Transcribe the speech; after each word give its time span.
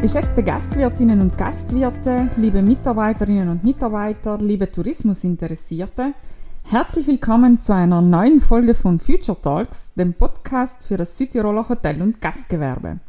Geschätzte 0.00 0.42
Gastwirtinnen 0.42 1.22
und 1.22 1.38
Gastwirte, 1.38 2.30
liebe 2.36 2.60
Mitarbeiterinnen 2.60 3.48
und 3.48 3.64
Mitarbeiter, 3.64 4.36
liebe 4.36 4.70
Tourismusinteressierte, 4.70 6.12
herzlich 6.64 7.06
willkommen 7.06 7.56
zu 7.56 7.74
einer 7.74 8.02
neuen 8.02 8.40
Folge 8.40 8.74
von 8.74 8.98
Future 8.98 9.40
Talks, 9.40 9.94
dem 9.94 10.12
Podcast 10.12 10.86
für 10.86 10.98
das 10.98 11.16
Südtiroler 11.16 11.66
Hotel- 11.66 12.02
und 12.02 12.20
Gastgewerbe. 12.20 13.00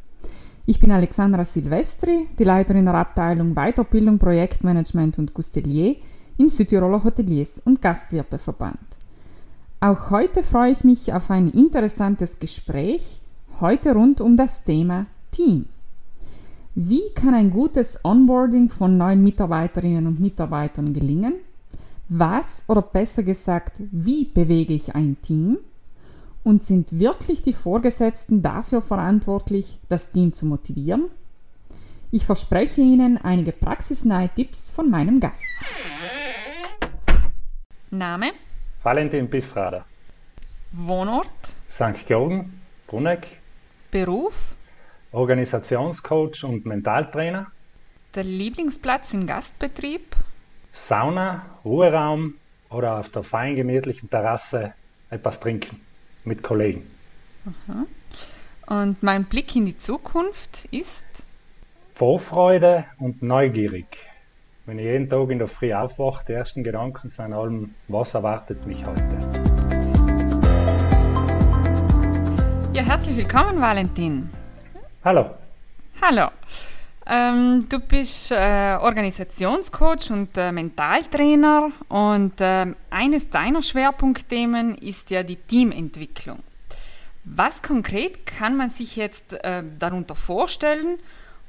Ich 0.65 0.79
bin 0.79 0.89
Alexandra 0.91 1.43
Silvestri, 1.43 2.29
die 2.39 2.45
Leiterin 2.45 2.85
der 2.85 2.95
Abteilung 2.95 3.53
Weiterbildung, 3.53 4.17
Projektmanagement 4.17 5.19
und 5.19 5.33
Gustelier 5.33 5.97
im 6.37 6.47
Südtiroler 6.47 7.03
Hoteliers- 7.03 7.61
und 7.65 7.81
Gastwirteverband. 7.81 8.97
Auch 9.81 10.09
heute 10.09 10.41
freue 10.41 10.71
ich 10.71 10.85
mich 10.85 11.13
auf 11.13 11.29
ein 11.31 11.49
interessantes 11.49 12.39
Gespräch, 12.39 13.19
heute 13.59 13.93
rund 13.93 14.21
um 14.21 14.37
das 14.37 14.63
Thema 14.63 15.07
Team. 15.31 15.65
Wie 16.79 17.09
kann 17.15 17.33
ein 17.33 17.49
gutes 17.49 17.99
Onboarding 18.03 18.69
von 18.69 18.99
neuen 18.99 19.23
Mitarbeiterinnen 19.23 20.05
und 20.05 20.19
Mitarbeitern 20.19 20.93
gelingen? 20.93 21.33
Was 22.07 22.63
oder 22.67 22.83
besser 22.83 23.23
gesagt, 23.23 23.81
wie 23.91 24.25
bewege 24.25 24.75
ich 24.75 24.93
ein 24.93 25.19
Team? 25.23 25.57
Und 26.43 26.63
sind 26.63 26.99
wirklich 26.99 27.41
die 27.41 27.53
Vorgesetzten 27.53 28.43
dafür 28.43 28.83
verantwortlich, 28.83 29.79
das 29.89 30.11
Team 30.11 30.33
zu 30.33 30.45
motivieren? 30.45 31.05
Ich 32.11 32.27
verspreche 32.27 32.81
Ihnen 32.81 33.17
einige 33.17 33.53
praxisnahe 33.53 34.29
Tipps 34.35 34.69
von 34.69 34.87
meinem 34.87 35.19
Gast. 35.19 35.47
Name? 37.89 38.33
Valentin 38.83 39.27
Biffrader. 39.27 39.83
Wohnort? 40.73 41.25
St. 41.67 42.05
Georgen, 42.05 42.61
Bruneck. 42.85 43.25
Beruf? 43.89 44.56
Organisationscoach 45.11 46.43
und 46.43 46.65
Mentaltrainer. 46.65 47.47
Der 48.15 48.23
Lieblingsplatz 48.23 49.13
im 49.13 49.25
Gastbetrieb? 49.25 50.15
Sauna, 50.71 51.45
Ruheraum 51.63 52.35
oder 52.69 52.99
auf 52.99 53.09
der 53.09 53.23
fein 53.23 53.55
gemütlichen 53.55 54.09
Terrasse 54.09 54.73
etwas 55.09 55.39
trinken 55.39 55.79
mit 56.25 56.43
Kollegen. 56.43 56.85
Aha. 57.45 57.85
Und 58.81 59.01
mein 59.01 59.25
Blick 59.25 59.55
in 59.55 59.65
die 59.65 59.77
Zukunft 59.77 60.65
ist? 60.71 61.05
Vorfreude 61.93 62.85
und 62.99 63.23
neugierig. 63.23 63.85
Wenn 64.65 64.79
ich 64.79 64.85
jeden 64.85 65.07
Tag 65.07 65.29
in 65.29 65.39
der 65.39 65.47
Früh 65.47 65.73
aufwache, 65.73 66.25
die 66.27 66.33
ersten 66.33 66.63
Gedanken 66.63 67.07
sind 67.07 67.31
allem, 67.31 67.73
was 67.87 68.13
erwartet 68.13 68.67
mich 68.67 68.85
heute. 68.85 69.17
Ja, 72.73 72.83
herzlich 72.83 73.15
willkommen, 73.15 73.61
Valentin. 73.61 74.29
Hallo. 75.03 75.29
Hallo. 76.01 76.29
Ähm, 77.05 77.69
du 77.69 77.79
bist 77.79 78.31
äh, 78.31 78.77
Organisationscoach 78.81 80.11
und 80.11 80.35
äh, 80.35 80.51
Mentaltrainer 80.51 81.71
und 81.87 82.41
äh, 82.41 82.65
eines 82.89 83.29
deiner 83.29 83.63
Schwerpunktthemen 83.63 84.75
ist 84.75 85.09
ja 85.09 85.23
die 85.23 85.37
Teamentwicklung. 85.37 86.39
Was 87.23 87.61
konkret 87.61 88.25
kann 88.25 88.57
man 88.57 88.69
sich 88.69 88.95
jetzt 88.95 89.33
äh, 89.33 89.63
darunter 89.79 90.15
vorstellen? 90.15 90.99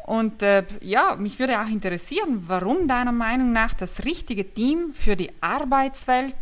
Und 0.07 0.43
äh, 0.43 0.65
ja, 0.81 1.17
mich 1.17 1.39
würde 1.39 1.61
auch 1.61 1.69
interessieren, 1.69 2.45
warum 2.47 2.87
deiner 2.87 3.13
Meinung 3.13 3.53
nach 3.53 3.75
das 3.75 4.05
richtige 4.05 4.45
Team 4.55 4.93
für 4.95 5.17
die 5.17 5.31
Arbeitswelt 5.41 6.37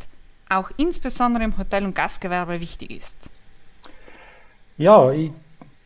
auch 0.49 0.71
insbesondere 0.77 1.45
im 1.45 1.57
Hotel- 1.57 1.85
und 1.85 1.95
Gastgewerbe 1.95 2.61
wichtig 2.61 2.91
ist. 2.91 3.31
Ja, 4.79 5.11
ich 5.11 5.33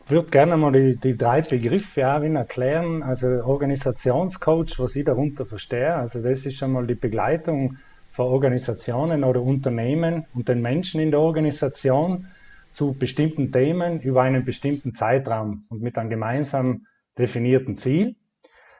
würde 0.07 0.29
gerne 0.29 0.57
mal 0.57 0.71
die, 0.71 0.97
die 0.97 1.17
drei 1.17 1.41
Begriffe 1.41 2.07
auch 2.07 2.21
erklären. 2.21 3.03
Also 3.03 3.27
Organisationscoach, 3.27 4.79
was 4.79 4.95
ich 4.95 5.05
darunter 5.05 5.45
verstehe. 5.45 5.95
Also 5.95 6.21
das 6.21 6.45
ist 6.45 6.57
schon 6.57 6.71
mal 6.71 6.87
die 6.87 6.95
Begleitung 6.95 7.77
von 8.09 8.27
Organisationen 8.27 9.23
oder 9.23 9.41
Unternehmen 9.41 10.25
und 10.33 10.49
den 10.49 10.61
Menschen 10.61 11.01
in 11.01 11.11
der 11.11 11.21
Organisation 11.21 12.27
zu 12.73 12.93
bestimmten 12.93 13.51
Themen 13.51 14.01
über 14.01 14.21
einen 14.21 14.43
bestimmten 14.43 14.93
Zeitraum 14.93 15.65
und 15.69 15.81
mit 15.81 15.97
einem 15.97 16.09
gemeinsam 16.09 16.85
definierten 17.17 17.77
Ziel. 17.77 18.15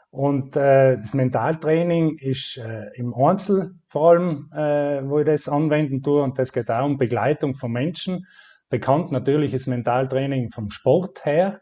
Und 0.10 0.58
äh, 0.58 0.98
das 0.98 1.14
Mentaltraining 1.14 2.18
ist 2.18 2.58
äh, 2.58 2.90
im 2.96 3.14
Einzel 3.14 3.76
vor 3.86 4.12
allem, 4.12 4.50
äh, 4.54 5.08
wo 5.08 5.20
ich 5.20 5.26
das 5.26 5.48
anwenden 5.48 6.04
tue. 6.04 6.22
Und 6.22 6.38
das 6.38 6.52
geht 6.52 6.70
auch 6.70 6.86
um 6.86 6.98
Begleitung 6.98 7.56
von 7.56 7.72
Menschen 7.72 8.28
Bekannt 8.72 9.12
natürlich 9.12 9.54
ist 9.54 9.68
Mentaltraining 9.68 10.50
vom 10.50 10.72
Sport 10.72 11.26
her, 11.26 11.60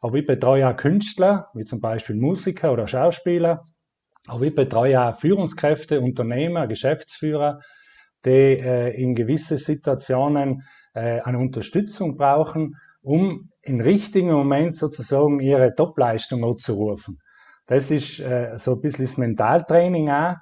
aber 0.00 0.16
ich 0.16 0.26
betreue 0.26 0.68
auch 0.68 0.76
Künstler, 0.76 1.48
wie 1.54 1.64
zum 1.64 1.80
Beispiel 1.80 2.14
Musiker 2.14 2.72
oder 2.72 2.86
Schauspieler, 2.86 3.64
aber 4.28 4.44
ich 4.44 4.54
betreue 4.54 5.02
auch 5.02 5.16
Führungskräfte, 5.16 6.00
Unternehmer, 6.00 6.68
Geschäftsführer, 6.68 7.58
die 8.24 8.30
äh, 8.30 8.90
in 8.90 9.16
gewisse 9.16 9.58
Situationen 9.58 10.62
äh, 10.94 11.20
eine 11.20 11.38
Unterstützung 11.38 12.16
brauchen, 12.16 12.76
um 13.02 13.50
im 13.62 13.80
richtigen 13.80 14.30
Moment 14.30 14.76
sozusagen 14.76 15.40
ihre 15.40 15.74
Topleistung 15.74 16.44
abzurufen. 16.44 17.18
Das 17.66 17.90
ist 17.90 18.20
äh, 18.20 18.56
so 18.56 18.74
ein 18.74 18.80
bisschen 18.80 19.04
das 19.04 19.16
Mentaltraining 19.16 20.10
auch. 20.10 20.36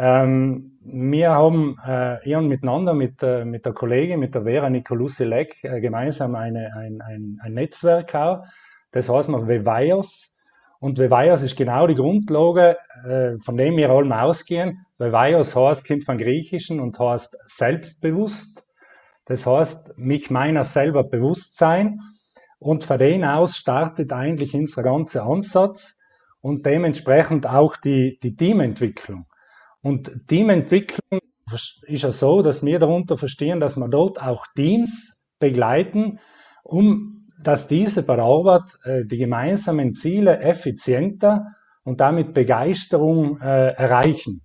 Ähm, 0.00 0.78
wir 0.84 1.30
haben 1.30 1.76
äh, 1.84 2.30
eher 2.30 2.40
miteinander 2.40 2.94
mit, 2.94 3.20
äh, 3.24 3.44
mit 3.44 3.66
der 3.66 3.72
Kollegin, 3.72 4.20
mit 4.20 4.32
der 4.32 4.44
Vera 4.44 4.70
Nicolussi-Leck, 4.70 5.64
äh, 5.64 5.80
gemeinsam 5.80 6.36
eine, 6.36 6.72
ein, 6.76 7.00
ein, 7.02 7.40
ein 7.42 7.52
Netzwerk 7.52 8.14
auch. 8.14 8.44
Das 8.92 9.08
heißt 9.08 9.28
man 9.28 9.48
Vevaios. 9.48 10.38
Und 10.78 10.98
Vevaios 11.00 11.42
ist 11.42 11.56
genau 11.56 11.88
die 11.88 11.96
Grundlage, 11.96 12.76
äh, 13.04 13.38
von 13.42 13.56
dem 13.56 13.76
wir 13.76 13.90
allem 13.90 14.12
ausgehen. 14.12 14.86
Vevaios 14.98 15.56
heißt, 15.56 15.86
kommt 15.86 16.04
von 16.04 16.16
Griechischen 16.16 16.78
und 16.78 16.96
heißt 17.00 17.36
selbstbewusst. 17.48 18.64
Das 19.24 19.46
heißt, 19.46 19.98
mich 19.98 20.30
meiner 20.30 20.62
selber 20.62 21.02
bewusst 21.02 21.56
sein. 21.56 21.98
Und 22.60 22.84
von 22.84 22.98
dem 22.98 23.24
aus 23.24 23.56
startet 23.56 24.12
eigentlich 24.12 24.54
unser 24.54 24.84
ganzer 24.84 25.26
Ansatz 25.26 26.00
und 26.40 26.64
dementsprechend 26.66 27.48
auch 27.48 27.76
die, 27.76 28.20
die 28.22 28.36
Teamentwicklung. 28.36 29.26
Und 29.82 30.26
Teamentwicklung 30.26 31.20
ist 31.86 32.02
ja 32.02 32.12
so, 32.12 32.42
dass 32.42 32.64
wir 32.64 32.78
darunter 32.78 33.16
verstehen, 33.16 33.60
dass 33.60 33.76
wir 33.76 33.88
dort 33.88 34.20
auch 34.20 34.46
Teams 34.54 35.26
begleiten, 35.38 36.18
um 36.64 37.18
dass 37.40 37.68
diese 37.68 38.04
bei 38.04 38.16
der 38.16 38.24
Arbeit 38.24 38.76
äh, 38.84 39.04
die 39.04 39.16
gemeinsamen 39.16 39.94
Ziele 39.94 40.40
effizienter 40.40 41.46
und 41.84 42.00
damit 42.00 42.34
Begeisterung 42.34 43.40
äh, 43.40 43.72
erreichen. 43.74 44.42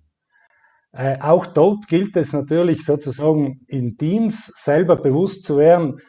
Äh, 0.92 1.20
auch 1.20 1.46
dort 1.46 1.88
gilt 1.88 2.16
es 2.16 2.32
natürlich 2.32 2.84
sozusagen 2.84 3.58
in 3.66 3.96
Teams 3.96 4.46
selber 4.54 4.96
bewusst 4.96 5.44
zu 5.44 5.58
werden, 5.58 6.00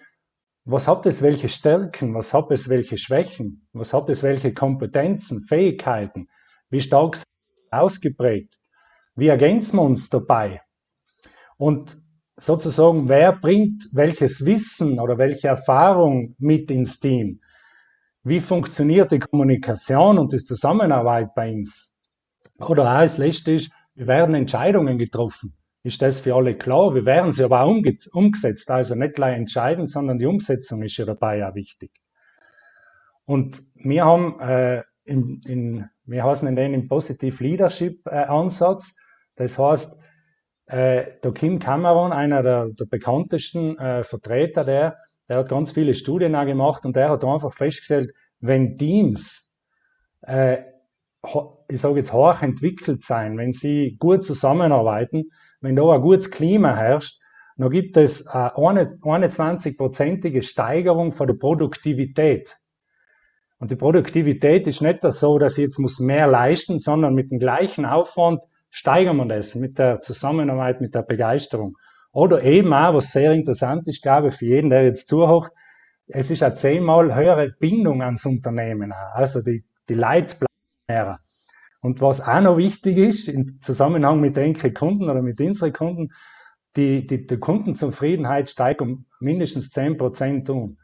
was 0.64 0.88
hat 0.88 1.06
es 1.06 1.24
welche 1.24 1.50
Stärken, 1.50 2.14
was 2.14 2.34
hat 2.34 2.52
es 2.52 2.70
welche 2.70 2.98
Schwächen, 2.98 3.68
was 3.74 3.94
hat 3.94 4.10
es 4.10 4.24
welche 4.24 4.54
Kompetenzen, 4.54 5.42
Fähigkeiten, 5.48 6.28
wie 6.70 6.82
stark 6.82 7.16
sind 7.16 7.26
ausgeprägt. 7.72 8.56
Wie 9.16 9.28
ergänzen 9.28 9.78
wir 9.78 9.84
uns 9.84 10.10
dabei? 10.10 10.62
Und 11.58 11.96
sozusagen, 12.38 13.08
wer 13.08 13.32
bringt 13.34 13.88
welches 13.94 14.46
Wissen 14.46 15.00
oder 15.00 15.18
welche 15.18 15.48
Erfahrung 15.48 16.36
mit 16.38 16.70
ins 16.70 17.00
Team? 17.00 17.40
Wie 18.24 18.40
funktioniert 18.40 19.12
die 19.12 19.20
Kommunikation 19.20 20.18
und 20.18 20.34
die 20.34 20.44
Zusammenarbeit 20.44 21.34
bei 21.36 21.52
uns? 21.54 21.98
Oder 22.60 22.84
auch 22.84 22.98
als 22.98 23.18
letztes, 23.18 23.70
wie 23.94 24.08
werden 24.08 24.36
Entscheidungen 24.36 24.98
getroffen? 24.98 25.56
Ist 25.84 26.02
das 26.02 26.20
für 26.20 26.36
alle 26.36 26.58
klar? 26.58 26.96
Wie 26.96 27.06
werden 27.06 27.32
sie 27.32 27.44
aber 27.44 27.62
auch 27.62 27.82
umgesetzt? 28.14 28.72
Also 28.72 28.96
nicht 28.96 29.14
gleich 29.14 29.38
entscheiden, 29.38 29.86
sondern 29.86 30.18
die 30.18 30.26
Umsetzung 30.26 30.82
ist 30.82 30.98
ja 30.98 31.06
dabei 31.06 31.38
ja 31.38 31.54
wichtig. 31.54 31.92
Und 33.26 33.62
wir 33.76 34.04
haben 34.04 34.40
äh, 34.40 34.84
in, 35.04 35.40
in, 35.46 35.90
wir 36.06 36.24
heißen 36.24 36.48
in 36.48 36.56
den 36.56 36.88
Positive 36.88 37.44
Leadership 37.44 38.02
äh, 38.08 38.16
Ansatz, 38.24 38.96
das 39.36 39.58
heißt, 39.58 40.00
äh, 40.68 41.06
der 41.24 41.32
Kim 41.34 41.60
Cameron, 41.60 42.12
einer 42.12 42.42
der, 42.42 42.70
der 42.70 42.86
bekanntesten 42.86 43.78
äh, 43.78 44.04
Vertreter, 44.04 44.64
der, 44.64 44.98
der 45.30 45.38
hat 45.38 45.50
ganz 45.50 45.72
viele 45.72 45.94
Studien 45.94 46.36
auch 46.36 46.46
gemacht 46.46 46.86
und 46.86 46.96
der 46.96 47.10
hat 47.10 47.24
einfach 47.24 47.54
festgestellt, 47.54 48.14
wenn 48.40 48.78
Teams, 48.78 49.56
äh, 50.22 50.58
ich 51.68 51.82
sage 51.82 51.98
jetzt 51.98 52.14
hoch 52.14 52.42
entwickelt 52.42 53.04
sein, 53.04 53.38
wenn 53.38 53.52
sie 53.52 53.96
gut 54.00 54.24
zusammenarbeiten, 54.24 55.32
wenn 55.62 55.76
da 55.76 55.92
ein 55.92 56.02
gutes 56.02 56.30
Klima 56.30 56.76
herrscht, 56.76 57.20
dann 57.58 57.70
gibt 57.70 57.98
es 57.98 58.28
eine 58.28 58.98
21-prozentige 59.02 60.42
Steigerung 60.42 61.12
von 61.12 61.28
der 61.28 61.36
Produktivität. 61.36 62.58
Und 63.60 63.72
die 63.72 63.76
Produktivität 63.76 64.68
ist 64.68 64.82
nicht 64.82 65.02
so, 65.02 65.40
dass 65.40 65.58
ich 65.58 65.64
jetzt 65.64 65.80
muss 65.80 66.00
mehr 66.00 66.28
leisten, 66.28 66.80
sondern 66.80 67.16
mit 67.16 67.32
dem 67.32 67.40
gleichen 67.40 67.86
Aufwand 67.86 68.44
steigern 68.76 69.16
wir 69.16 69.26
das 69.26 69.56
mit 69.56 69.80
der 69.80 70.02
Zusammenarbeit, 70.02 70.82
mit 70.82 70.94
der 70.94 71.04
Begeisterung. 71.04 71.78
Oder 72.12 72.44
eben 72.44 72.74
auch, 72.74 72.96
was 72.96 73.12
sehr 73.14 73.32
interessant 73.32 73.88
ist, 73.88 74.04
glaube 74.04 74.28
ich, 74.28 74.34
für 74.34 74.48
jeden, 74.48 74.70
der 74.70 74.84
jetzt 74.84 75.08
zuhört, 75.08 75.50
es 76.08 76.30
ist 76.30 76.44
eine 76.44 76.56
zehnmal 76.56 77.16
höhere 77.16 77.54
Bindung 77.58 78.02
ans 78.02 78.26
Unternehmen. 78.26 78.92
Also 79.14 79.42
die, 79.42 79.64
die 79.88 79.94
Leitplanera. 79.94 81.20
Und 81.80 82.02
was 82.02 82.20
auch 82.20 82.42
noch 82.42 82.58
wichtig 82.58 82.98
ist, 82.98 83.30
im 83.30 83.62
Zusammenhang 83.62 84.20
mit 84.20 84.36
den 84.36 84.54
Kunden 84.54 85.10
oder 85.10 85.22
mit 85.22 85.40
unseren 85.40 85.72
Kunden, 85.72 86.10
die, 86.76 87.08
die, 87.08 87.26
die 87.26 87.38
Kundenzufriedenheit 87.38 88.50
steigt 88.50 88.82
um 88.82 89.06
mindestens 89.22 89.74
10% 89.74 90.52
um. 90.52 90.78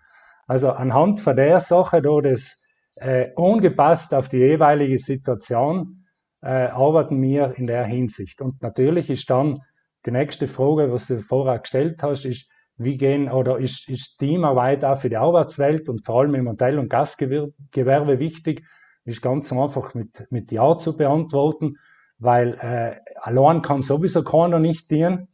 Also 0.47 0.71
anhand 0.71 1.19
von 1.19 1.35
der 1.35 1.59
Sache, 1.59 2.01
da 2.01 2.21
das 2.21 2.63
äh, 2.95 3.31
angepasst 3.35 4.13
auf 4.13 4.29
die 4.29 4.37
jeweilige 4.37 4.97
Situation, 4.97 6.00
äh, 6.41 6.67
arbeiten 6.67 7.21
wir 7.21 7.53
in 7.57 7.67
der 7.67 7.85
Hinsicht. 7.85 8.41
Und 8.41 8.61
natürlich 8.61 9.09
ist 9.09 9.29
dann 9.29 9.61
die 10.05 10.11
nächste 10.11 10.47
Frage, 10.47 10.91
was 10.91 11.07
du 11.07 11.19
vorher 11.19 11.59
gestellt 11.59 12.01
hast, 12.03 12.25
ist, 12.25 12.49
wie 12.77 12.97
gehen 12.97 13.29
oder 13.29 13.59
ist, 13.59 13.87
ist 13.89 14.17
Teamarbeit 14.17 14.83
auch 14.83 14.97
für 14.97 15.09
die 15.09 15.17
Arbeitswelt 15.17 15.87
und 15.89 16.03
vor 16.03 16.21
allem 16.21 16.35
im 16.35 16.49
Hotel- 16.49 16.79
und 16.79 16.89
Gastgewerbe 16.89 18.19
wichtig, 18.19 18.63
ist 19.05 19.21
ganz 19.21 19.51
einfach 19.51 19.93
mit, 19.93 20.27
mit 20.31 20.51
Ja 20.51 20.77
zu 20.77 20.97
beantworten, 20.97 21.77
weil 22.17 22.53
äh, 22.59 22.99
allein 23.19 23.61
kann 23.61 23.81
sowieso 23.81 24.23
keiner 24.23 24.59
nicht 24.59 24.89
dienen. 24.91 25.27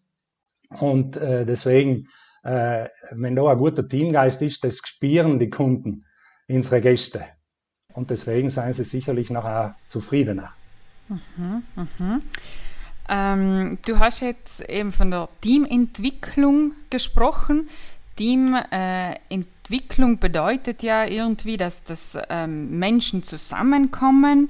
Und 0.79 1.17
äh, 1.17 1.45
deswegen, 1.45 2.07
äh, 2.43 2.87
wenn 3.11 3.35
da 3.35 3.49
ein 3.49 3.57
guter 3.57 3.87
Teamgeist 3.87 4.41
ist, 4.41 4.63
das 4.63 4.79
spüren 4.83 5.39
die 5.39 5.49
Kunden, 5.49 6.05
unsere 6.49 6.81
Gäste. 6.81 7.23
Und 7.93 8.09
deswegen 8.09 8.49
seien 8.49 8.73
sie 8.73 8.83
sicherlich 8.83 9.29
nachher 9.29 9.75
zufriedener. 9.87 10.53
Mhm, 11.09 11.63
mhm. 11.75 12.21
Ähm, 13.09 13.77
du 13.85 13.99
hast 13.99 14.21
jetzt 14.21 14.61
eben 14.69 14.91
von 14.91 15.11
der 15.11 15.29
Teamentwicklung 15.41 16.73
gesprochen. 16.89 17.69
Teamentwicklung 18.17 20.13
äh, 20.13 20.17
bedeutet 20.17 20.83
ja 20.83 21.05
irgendwie, 21.05 21.57
dass, 21.57 21.83
dass 21.83 22.17
ähm, 22.29 22.77
Menschen 22.79 23.23
zusammenkommen, 23.23 24.49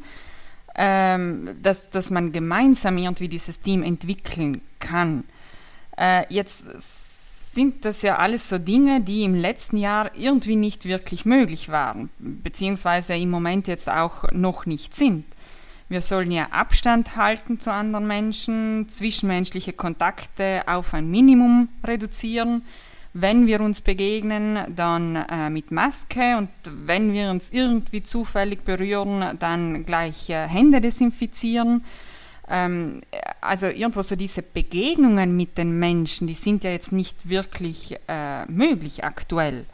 ähm, 0.76 1.58
dass, 1.62 1.90
dass 1.90 2.10
man 2.10 2.32
gemeinsam 2.32 2.98
irgendwie 2.98 3.28
dieses 3.28 3.60
Team 3.60 3.84
entwickeln 3.84 4.62
kann. 4.80 5.24
Äh, 5.98 6.26
jetzt 6.34 6.68
sind 7.54 7.86
das 7.86 8.04
ja 8.04 8.18
alles 8.18 8.50
so 8.50 8.58
Dinge, 8.58 9.02
die 9.02 9.24
im 9.24 9.36
letzten 9.36 9.78
Jahr 9.78 10.12
irgendwie 10.16 10.56
nicht 10.56 10.86
wirklich 10.86 11.26
möglich 11.26 11.70
waren, 11.70 12.10
beziehungsweise 12.20 13.16
im 13.16 13.32
Moment 13.32 13.68
jetzt 13.68 13.90
auch 13.90 14.32
noch 14.32 14.66
nicht 14.66 14.96
sind. 14.96 15.26
Wir 15.90 16.02
sollen 16.02 16.32
ja 16.32 16.48
Abstand 16.52 17.16
halten 17.16 17.62
zu 17.62 17.72
anderen 17.72 18.08
Menschen, 18.08 18.90
zwischenmenschliche 18.90 19.72
Kontakte 19.72 20.64
auf 20.66 20.94
ein 20.94 21.10
Minimum 21.10 21.70
reduzieren. 21.82 22.64
Wenn 23.14 23.48
wir 23.48 23.62
uns 23.62 23.80
begegnen, 23.80 24.76
dann 24.76 25.16
äh, 25.16 25.50
mit 25.50 25.72
Maske 25.72 26.38
und 26.38 26.50
wenn 26.66 27.14
wir 27.14 27.32
uns 27.32 27.50
irgendwie 27.52 28.04
zufällig 28.04 28.66
berühren, 28.66 29.38
dann 29.40 29.86
gleich 29.86 30.30
äh, 30.30 30.46
Hände 30.48 30.82
desinfizieren. 30.82 31.86
Ähm, 32.50 33.00
also 33.40 33.68
irgendwo 33.68 34.02
so 34.02 34.18
diese 34.18 34.42
Begegnungen 34.42 35.38
mit 35.38 35.58
den 35.58 35.80
Menschen, 35.80 36.28
die 36.28 36.34
sind 36.34 36.66
ja 36.66 36.70
jetzt 36.70 36.92
nicht 36.92 37.30
wirklich 37.30 37.98
äh, 38.10 38.46
möglich 38.48 39.06
aktuell. 39.06 39.66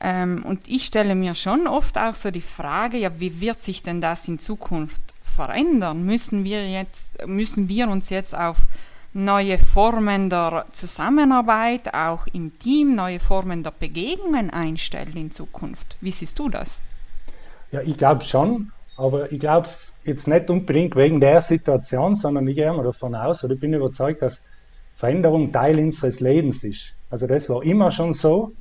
Ähm, 0.00 0.44
und 0.46 0.68
ich 0.68 0.86
stelle 0.86 1.16
mir 1.16 1.34
schon 1.34 1.66
oft 1.66 1.98
auch 1.98 2.14
so 2.14 2.30
die 2.30 2.40
Frage, 2.40 2.96
ja, 2.96 3.10
wie 3.18 3.40
wird 3.40 3.60
sich 3.60 3.82
denn 3.82 4.00
das 4.00 4.28
in 4.28 4.38
Zukunft 4.38 5.15
verändern? 5.36 6.04
Müssen 6.04 6.44
wir, 6.44 6.68
jetzt, 6.68 7.26
müssen 7.26 7.68
wir 7.68 7.88
uns 7.88 8.10
jetzt 8.10 8.36
auf 8.36 8.56
neue 9.12 9.58
Formen 9.58 10.28
der 10.28 10.66
Zusammenarbeit, 10.72 11.94
auch 11.94 12.26
im 12.32 12.58
Team, 12.58 12.94
neue 12.94 13.20
Formen 13.20 13.62
der 13.62 13.72
Begegnungen 13.78 14.50
einstellen 14.50 15.16
in 15.16 15.30
Zukunft? 15.30 15.96
Wie 16.00 16.10
siehst 16.10 16.38
du 16.38 16.48
das? 16.48 16.82
Ja, 17.70 17.80
ich 17.80 17.96
glaube 17.96 18.24
schon, 18.24 18.72
aber 18.96 19.30
ich 19.32 19.40
glaube 19.40 19.66
es 19.66 20.00
jetzt 20.04 20.26
nicht 20.28 20.50
unbedingt 20.50 20.96
wegen 20.96 21.20
der 21.20 21.40
Situation, 21.40 22.14
sondern 22.14 22.46
ich 22.48 22.56
gehe 22.56 22.72
mal 22.72 22.84
davon 22.84 23.14
aus 23.14 23.44
oder 23.44 23.54
ich 23.54 23.60
bin 23.60 23.72
überzeugt, 23.72 24.22
dass 24.22 24.44
Veränderung 24.92 25.52
Teil 25.52 25.78
unseres 25.78 26.20
Lebens 26.20 26.64
ist. 26.64 26.94
Also 27.10 27.26
das 27.26 27.48
war 27.48 27.62
immer 27.62 27.90
schon 27.90 28.12
so. 28.12 28.52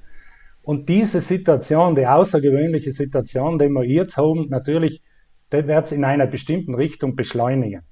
Und 0.63 0.89
diese 0.89 1.21
Situation, 1.21 1.95
die 1.95 2.07
außergewöhnliche 2.07 2.91
Situation, 2.91 3.59
die 3.59 3.69
wir 3.69 3.83
jetzt 3.85 4.17
haben, 4.17 4.49
natürlich 4.49 5.01
der 5.51 5.67
wird 5.67 5.85
es 5.85 5.91
in 5.91 6.03
einer 6.03 6.27
bestimmten 6.27 6.75
Richtung 6.75 7.15
beschleunigen. 7.15 7.83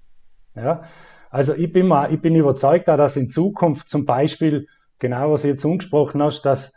Ja? 0.55 0.83
Also 1.29 1.55
ich 1.55 1.71
bin, 1.71 1.87
mal, 1.87 2.13
ich 2.13 2.21
bin 2.21 2.35
überzeugt, 2.35 2.87
dass 2.87 3.17
in 3.17 3.29
Zukunft 3.29 3.89
zum 3.89 4.05
Beispiel, 4.05 4.67
genau 4.99 5.31
was 5.31 5.41
du 5.41 5.47
jetzt 5.47 5.65
angesprochen 5.65 6.21
hast, 6.21 6.43
dass, 6.43 6.75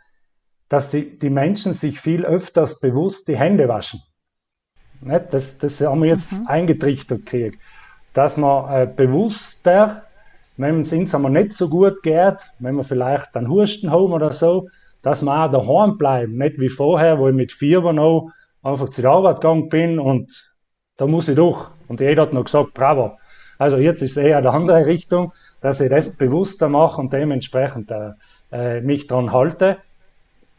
dass 0.69 0.89
die, 0.89 1.17
die 1.19 1.29
Menschen 1.29 1.73
sich 1.73 1.99
viel 1.99 2.25
öfters 2.25 2.79
bewusst 2.79 3.27
die 3.27 3.37
Hände 3.37 3.67
waschen. 3.67 4.01
Nicht? 5.01 5.25
Das, 5.31 5.57
das 5.57 5.79
haben 5.81 6.01
wir 6.01 6.09
jetzt 6.09 6.41
mhm. 6.41 6.47
eingetrichtert 6.47 7.25
gekriegt. 7.25 7.59
Dass 8.13 8.37
man 8.37 8.73
äh, 8.73 8.87
bewusster, 8.87 10.03
wenn 10.57 10.81
es 10.81 10.91
uns 10.91 11.13
einmal 11.13 11.31
nicht 11.31 11.53
so 11.53 11.69
gut 11.69 12.01
geht, 12.01 12.37
wenn 12.57 12.75
wir 12.75 12.83
vielleicht 12.83 13.37
einen 13.37 13.49
Husten 13.49 13.91
haben 13.91 14.11
oder 14.11 14.31
so, 14.31 14.69
dass 15.03 15.21
wir 15.21 15.45
auch 15.45 15.51
daheim 15.51 15.97
bleiben. 15.97 16.37
Nicht 16.37 16.59
wie 16.59 16.69
vorher, 16.69 17.19
wo 17.19 17.27
ich 17.29 17.35
mit 17.35 17.51
Fieber 17.51 17.93
noch 17.93 18.31
einfach 18.63 18.89
zur 18.89 19.05
Arbeit 19.05 19.41
gegangen 19.41 19.69
bin 19.69 19.99
und 19.99 20.56
da 20.97 21.07
muss 21.07 21.27
ich 21.27 21.35
durch. 21.35 21.69
Und 21.87 22.01
jeder 22.01 22.23
hat 22.23 22.33
noch 22.33 22.45
gesagt, 22.45 22.73
bravo. 22.73 23.17
Also 23.57 23.77
jetzt 23.77 24.01
ist 24.01 24.17
eher 24.17 24.41
die 24.41 24.47
andere 24.47 24.85
Richtung, 24.85 25.31
dass 25.61 25.81
ich 25.81 25.89
das 25.89 26.17
bewusster 26.17 26.69
mache 26.69 27.01
und 27.01 27.13
dementsprechend 27.13 27.91
äh, 27.91 28.11
äh, 28.51 28.81
mich 28.81 29.07
dran 29.07 29.31
halte. 29.31 29.77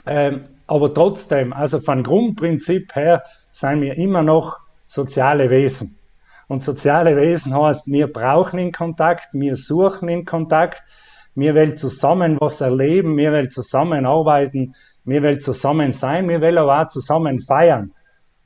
Ähm, 0.06 0.44
aber 0.66 0.92
trotzdem, 0.92 1.52
also 1.52 1.80
von 1.80 2.02
Grundprinzip 2.02 2.94
her, 2.94 3.22
sind 3.52 3.80
wir 3.80 3.96
immer 3.96 4.22
noch 4.22 4.58
soziale 4.86 5.50
Wesen. 5.50 5.96
Und 6.48 6.62
soziale 6.62 7.16
Wesen 7.16 7.54
heißt, 7.54 7.88
wir 7.88 8.12
brauchen 8.12 8.58
in 8.58 8.72
Kontakt, 8.72 9.28
wir 9.32 9.54
suchen 9.54 10.08
in 10.08 10.24
Kontakt, 10.24 10.82
wir 11.34 11.54
wollen 11.54 11.76
zusammen 11.76 12.38
was 12.40 12.60
erleben, 12.60 13.16
wir 13.16 13.32
wollen 13.32 13.50
zusammen 13.50 14.06
arbeiten, 14.06 14.74
wir 15.04 15.22
wollen 15.22 15.40
zusammen 15.40 15.92
sein, 15.92 16.28
wir 16.28 16.40
wollen 16.40 16.58
aber 16.58 16.82
auch 16.82 16.88
zusammen 16.88 17.38
feiern. 17.38 17.92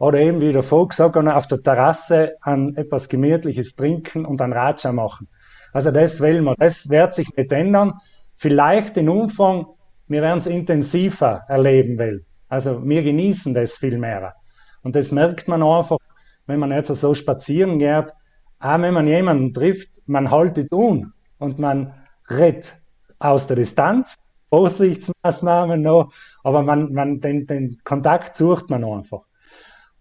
Oder 0.02 0.18
eben, 0.18 0.40
wie 0.40 0.50
der 0.50 0.64
Vogel 0.64 0.88
gesagt 0.88 1.16
auf 1.16 1.46
der 1.46 1.62
Terrasse 1.62 2.32
an 2.40 2.74
etwas 2.74 3.08
Gemütliches 3.08 3.76
trinken 3.76 4.26
und 4.26 4.42
ein 4.42 4.52
Ratscher 4.52 4.92
machen. 4.92 5.28
Also 5.72 5.92
das 5.92 6.20
will 6.20 6.42
man. 6.42 6.56
Das 6.58 6.90
wird 6.90 7.14
sich 7.14 7.28
nicht 7.36 7.52
ändern. 7.52 7.92
Vielleicht 8.34 8.96
in 8.96 9.08
Umfang, 9.08 9.66
wir 10.08 10.22
werden 10.22 10.38
es 10.38 10.48
intensiver 10.48 11.44
erleben 11.46 11.98
will. 11.98 12.26
Also 12.48 12.84
wir 12.84 13.04
genießen 13.04 13.54
das 13.54 13.76
viel 13.76 13.96
mehr. 13.96 14.34
Und 14.82 14.96
das 14.96 15.12
merkt 15.12 15.46
man 15.46 15.62
einfach, 15.62 15.98
wenn 16.46 16.58
man 16.58 16.72
jetzt 16.72 16.88
so 16.88 17.14
spazieren 17.14 17.78
geht, 17.78 18.12
auch 18.58 18.80
wenn 18.80 18.94
man 18.94 19.06
jemanden 19.06 19.52
trifft, 19.52 20.02
man 20.06 20.32
haltet 20.32 20.72
un 20.72 21.12
und 21.38 21.60
man 21.60 21.94
redet 22.28 22.66
aus 23.20 23.46
der 23.46 23.54
Distanz, 23.54 24.16
Vorsichtsmaßnahmen 24.50 25.80
noch, 25.80 26.12
aber 26.42 26.62
man, 26.62 26.92
man 26.92 27.20
den, 27.20 27.46
den 27.46 27.76
Kontakt 27.84 28.34
sucht 28.34 28.68
man 28.68 28.82
einfach. 28.82 29.22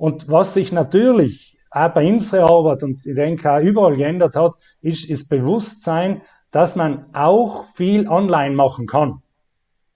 Und 0.01 0.29
was 0.29 0.55
sich 0.55 0.71
natürlich 0.71 1.59
auch 1.69 1.93
bei 1.93 2.11
unserer 2.11 2.49
Arbeit 2.49 2.81
und 2.81 3.05
ich 3.05 3.13
denke 3.13 3.51
auch 3.51 3.59
überall 3.59 3.95
geändert 3.95 4.35
hat, 4.35 4.53
ist 4.81 5.11
das 5.11 5.27
Bewusstsein, 5.27 6.23
dass 6.49 6.75
man 6.75 7.05
auch 7.13 7.65
viel 7.75 8.07
online 8.07 8.55
machen 8.55 8.87
kann. 8.87 9.21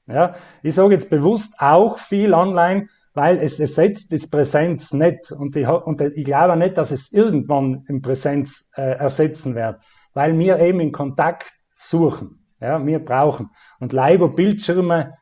Ja, 0.05 0.35
ich 0.61 0.75
sage 0.75 0.93
jetzt 0.93 1.09
bewusst 1.09 1.55
auch 1.57 1.97
viel 1.97 2.35
online, 2.35 2.85
weil 3.15 3.39
es 3.39 3.59
ersetzt 3.59 4.13
das 4.13 4.29
Präsenz 4.29 4.93
nicht. 4.93 5.31
Und 5.31 5.55
ich, 5.55 5.67
und 5.67 5.99
ich 6.01 6.23
glaube 6.23 6.55
nicht, 6.55 6.77
dass 6.77 6.91
es 6.91 7.11
irgendwann 7.11 7.83
im 7.87 8.03
Präsenz 8.03 8.69
äh, 8.75 8.99
ersetzen 8.99 9.55
wird, 9.55 9.79
weil 10.13 10.37
wir 10.37 10.59
eben 10.59 10.81
in 10.81 10.91
Kontakt 10.91 11.51
suchen. 11.71 12.45
Ja, 12.61 12.85
wir 12.85 12.99
brauchen. 12.99 13.49
Und 13.79 13.91
Leiber 13.91 14.29
Bildschirme 14.29 15.17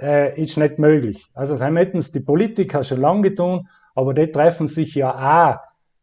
äh, 0.00 0.40
ist 0.40 0.58
nicht 0.58 0.78
möglich. 0.78 1.26
Also 1.34 1.54
das 1.54 1.62
haben 1.62 1.76
die 1.76 2.20
Politiker 2.20 2.84
schon 2.84 3.00
lange 3.00 3.30
getan 3.30 3.66
aber 3.98 4.14
die 4.14 4.30
treffen 4.30 4.68
sich 4.68 4.94
ja 4.94 5.10
auch 5.10 5.58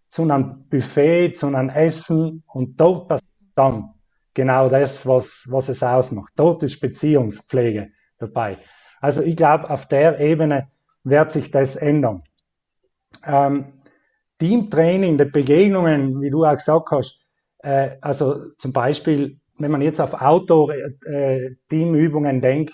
zu 0.09 0.23
einem 0.23 0.65
Buffet, 0.69 1.31
zu 1.31 1.47
einem 1.47 1.69
Essen 1.69 2.43
und 2.47 2.81
dort 2.81 3.07
passiert 3.07 3.31
dann 3.55 3.93
genau 4.33 4.67
das, 4.67 5.07
was, 5.07 5.47
was 5.49 5.69
es 5.69 5.81
ausmacht. 5.81 6.33
Dort 6.35 6.61
ist 6.63 6.81
Beziehungspflege 6.81 7.91
dabei. 8.17 8.57
Also 8.99 9.21
ich 9.21 9.37
glaube, 9.37 9.69
auf 9.69 9.85
der 9.85 10.19
Ebene 10.19 10.67
wird 11.05 11.31
sich 11.31 11.51
das 11.51 11.77
ändern. 11.77 12.23
Ähm, 13.25 13.79
Teamtraining, 14.39 15.17
die 15.17 15.23
Begegnungen, 15.23 16.19
wie 16.19 16.29
du 16.29 16.43
auch 16.43 16.57
gesagt 16.57 16.91
hast, 16.91 17.25
äh, 17.59 17.91
also 18.01 18.51
zum 18.57 18.73
Beispiel, 18.73 19.39
wenn 19.57 19.71
man 19.71 19.81
jetzt 19.81 20.01
auf 20.01 20.15
Outdoor-Teamübungen 20.15 22.37
äh, 22.39 22.41
denkt, 22.41 22.73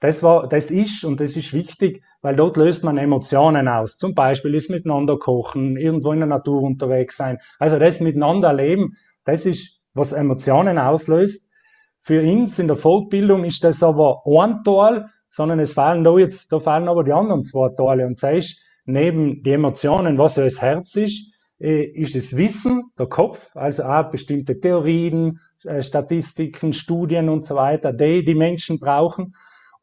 das 0.00 0.22
war, 0.22 0.48
das 0.48 0.70
ist 0.70 1.04
und 1.04 1.20
das 1.20 1.36
ist 1.36 1.54
wichtig, 1.54 2.02
weil 2.20 2.36
dort 2.36 2.56
löst 2.56 2.84
man 2.84 2.98
Emotionen 2.98 3.66
aus. 3.66 3.96
Zum 3.96 4.14
Beispiel 4.14 4.54
ist 4.54 4.70
miteinander 4.70 5.18
kochen, 5.18 5.76
irgendwo 5.76 6.12
in 6.12 6.18
der 6.18 6.28
Natur 6.28 6.62
unterwegs 6.62 7.16
sein. 7.16 7.38
Also 7.58 7.78
das 7.78 8.00
miteinander 8.00 8.52
leben, 8.52 8.92
das 9.24 9.46
ist, 9.46 9.80
was 9.94 10.12
Emotionen 10.12 10.78
auslöst. 10.78 11.50
Für 11.98 12.22
uns 12.22 12.58
in 12.58 12.66
der 12.66 12.76
Fortbildung 12.76 13.44
ist 13.44 13.64
das 13.64 13.82
aber 13.82 14.22
ein 14.26 14.62
Teil, 14.64 15.06
sondern 15.30 15.60
es 15.60 15.72
fallen 15.72 16.04
da 16.04 16.16
jetzt, 16.18 16.52
da 16.52 16.60
fallen 16.60 16.88
aber 16.88 17.02
die 17.02 17.12
anderen 17.12 17.42
zwei 17.42 17.68
Teile. 17.70 18.06
Und 18.06 18.22
das 18.22 18.36
ist 18.36 18.62
neben 18.84 19.42
die 19.42 19.52
Emotionen, 19.52 20.18
was 20.18 20.36
ja 20.36 20.44
das 20.44 20.60
Herz 20.60 20.94
ist, 20.96 21.32
äh, 21.58 21.84
ist 21.84 22.14
das 22.14 22.36
Wissen, 22.36 22.90
der 22.98 23.06
Kopf, 23.06 23.56
also 23.56 23.84
auch 23.84 24.10
bestimmte 24.10 24.60
Theorien, 24.60 25.40
äh, 25.64 25.82
Statistiken, 25.82 26.72
Studien 26.72 27.28
und 27.28 27.44
so 27.44 27.56
weiter, 27.56 27.92
die 27.92 28.24
die 28.24 28.34
Menschen 28.34 28.78
brauchen. 28.78 29.34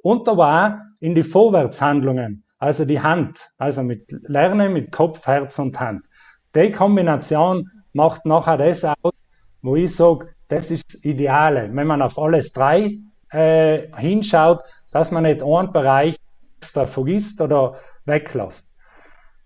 Und 0.03 0.27
da 0.27 0.35
war 0.35 0.81
in 0.99 1.15
die 1.15 1.23
Vorwärtshandlungen, 1.23 2.43
also 2.59 2.83
die 2.83 2.99
Hand, 2.99 3.49
also 3.57 3.83
mit 3.83 4.11
Lernen 4.27 4.73
mit 4.73 4.91
Kopf, 4.91 5.25
Herz 5.25 5.57
und 5.59 5.79
Hand. 5.79 6.05
Die 6.53 6.71
Kombination 6.71 7.69
macht 7.93 8.25
nachher 8.25 8.57
das 8.57 8.83
aus, 8.83 9.13
wo 9.61 9.77
ich 9.77 9.95
sage, 9.95 10.27
das 10.49 10.71
ist 10.71 10.93
das 10.93 11.05
Ideale. 11.05 11.69
Wenn 11.73 11.87
man 11.87 12.01
auf 12.01 12.19
alles 12.19 12.51
drei 12.51 12.99
äh, 13.31 13.87
hinschaut, 13.97 14.61
dass 14.91 15.11
man 15.11 15.23
nicht 15.23 15.41
einen 15.41 15.71
Bereich 15.71 16.17
extra 16.57 16.85
vergisst 16.85 17.39
oder 17.39 17.75
weglässt. 18.05 18.75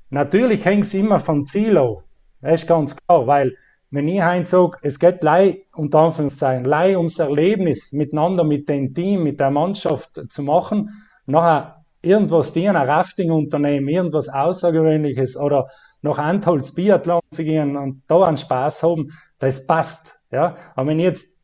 Natürlich 0.10 0.66
hängt 0.66 0.86
es 0.86 0.94
immer 0.96 1.20
vom 1.20 1.46
Ziel 1.46 1.78
ab. 1.78 2.04
Das 2.42 2.62
ist 2.62 2.68
ganz 2.68 2.96
klar, 2.96 3.28
weil 3.28 3.56
wenn 3.90 4.08
ich 4.08 4.22
hein 4.22 4.46
sage, 4.46 4.78
es 4.82 5.00
geht 5.00 5.24
lei, 5.24 5.66
unter 5.74 6.00
Anführungszeichen, 6.00 6.66
lei 6.66 6.98
ums 6.98 7.20
Erlebnis 7.20 7.94
miteinander, 7.94 8.44
mit 8.44 8.68
dem 8.68 8.94
Team, 8.94 9.24
mit 9.24 9.40
der 9.40 9.52
Mannschaft 9.52 10.22
zu 10.30 10.44
machen, 10.44 10.90
nachher 11.26 11.86
irgendwas 12.02 12.54
dienen, 12.54 12.76
ein 12.76 12.90
Rafting-Unternehmen, 12.90 13.88
irgendwas 13.88 14.30
Außergewöhnliches 14.30 15.38
oder 15.38 15.70
noch 16.02 16.18
Antholz 16.18 16.74
Biathlon 16.74 17.22
zu 17.32 17.44
gehen 17.44 17.76
und 17.76 18.04
da 18.08 18.24
einen 18.24 18.38
Spaß 18.38 18.84
haben, 18.84 19.12
das 19.40 19.66
passt. 19.66 20.20
Ja? 20.32 20.58
Aber 20.76 20.90
wenn 20.90 21.00
ich 21.00 21.06
jetzt 21.06 21.38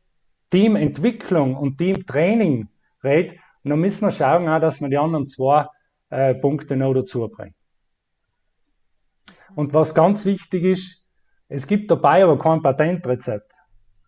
Teamentwicklung 0.50 1.56
und 1.56 1.78
Teamtraining 1.78 2.70
rede, 3.04 3.36
dann 3.64 3.80
müssen 3.80 4.06
wir 4.06 4.12
schauen, 4.12 4.48
auch, 4.48 4.60
dass 4.60 4.82
wir 4.82 4.90
die 4.90 4.98
anderen 4.98 5.28
zwei 5.28 5.66
äh, 6.10 6.36
Punkte 6.36 6.76
noch 6.76 6.94
dazu 6.94 7.28
bringen. 7.30 7.56
Und 9.56 9.74
was 9.74 9.96
ganz 9.96 10.26
wichtig 10.26 10.64
ist, 10.64 11.03
es 11.48 11.68
gibt 11.68 11.90
dabei 11.92 12.24
aber 12.24 12.38
kein 12.38 12.62
Patentrezept. 12.62 13.52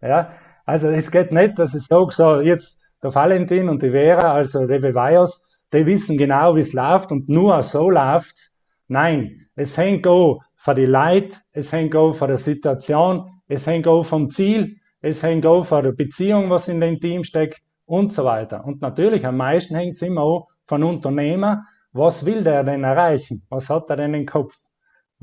Ja? 0.01 0.31
Also 0.65 0.89
es 0.89 1.11
geht 1.11 1.31
nicht, 1.31 1.59
dass 1.59 1.75
ich 1.75 1.83
sage, 1.83 2.11
so 2.11 2.41
jetzt 2.41 2.83
der 3.03 3.13
Valentin 3.13 3.69
und 3.69 3.83
die 3.83 3.91
Vera, 3.91 4.33
also 4.33 4.67
die 4.67 4.79
Beweis, 4.79 5.61
die 5.71 5.85
wissen 5.85 6.17
genau, 6.17 6.55
wie 6.55 6.61
es 6.61 6.73
läuft 6.73 7.11
und 7.11 7.29
nur 7.29 7.61
so 7.63 7.89
läuft's. 7.89 8.63
Nein, 8.87 9.47
es 9.55 9.77
hängt 9.77 10.07
auch 10.07 10.39
von 10.55 10.75
die 10.75 10.85
Leid, 10.85 11.41
es 11.51 11.71
hängt 11.71 11.95
auch 11.95 12.13
von 12.13 12.27
der 12.27 12.37
Situation, 12.37 13.29
es 13.47 13.67
hängt 13.67 13.87
auch 13.87 14.03
vom 14.03 14.29
Ziel, 14.29 14.77
es 15.01 15.21
hängt 15.21 15.45
auch 15.45 15.63
von 15.63 15.83
der 15.83 15.91
Beziehung, 15.91 16.49
was 16.49 16.67
in 16.67 16.81
dem 16.81 16.99
Team 16.99 17.23
steckt 17.23 17.61
und 17.85 18.11
so 18.11 18.25
weiter. 18.25 18.65
Und 18.65 18.81
natürlich 18.81 19.25
am 19.25 19.37
meisten 19.37 19.75
hängt 19.75 19.93
es 19.93 20.01
immer 20.01 20.21
auch 20.21 20.47
von 20.65 20.83
Unternehmer, 20.83 21.63
was 21.91 22.25
will 22.25 22.43
der 22.43 22.63
denn 22.63 22.83
erreichen? 22.83 23.45
Was 23.49 23.69
hat 23.69 23.89
er 23.89 23.97
denn 23.97 24.13
im 24.13 24.25
Kopf? 24.25 24.55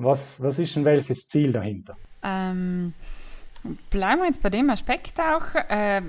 Was, 0.03 0.43
was 0.43 0.59
ist 0.59 0.77
denn 0.77 0.85
welches 0.85 1.29
Ziel 1.29 1.53
dahinter? 1.53 1.97
Ähm, 2.23 2.95
bleiben 3.91 4.21
wir 4.21 4.27
jetzt 4.27 4.43
bei 4.43 4.51
dem 4.51 4.71
Aspekt 4.71 5.19
auch. 5.21 5.55
Äh, 5.69 6.03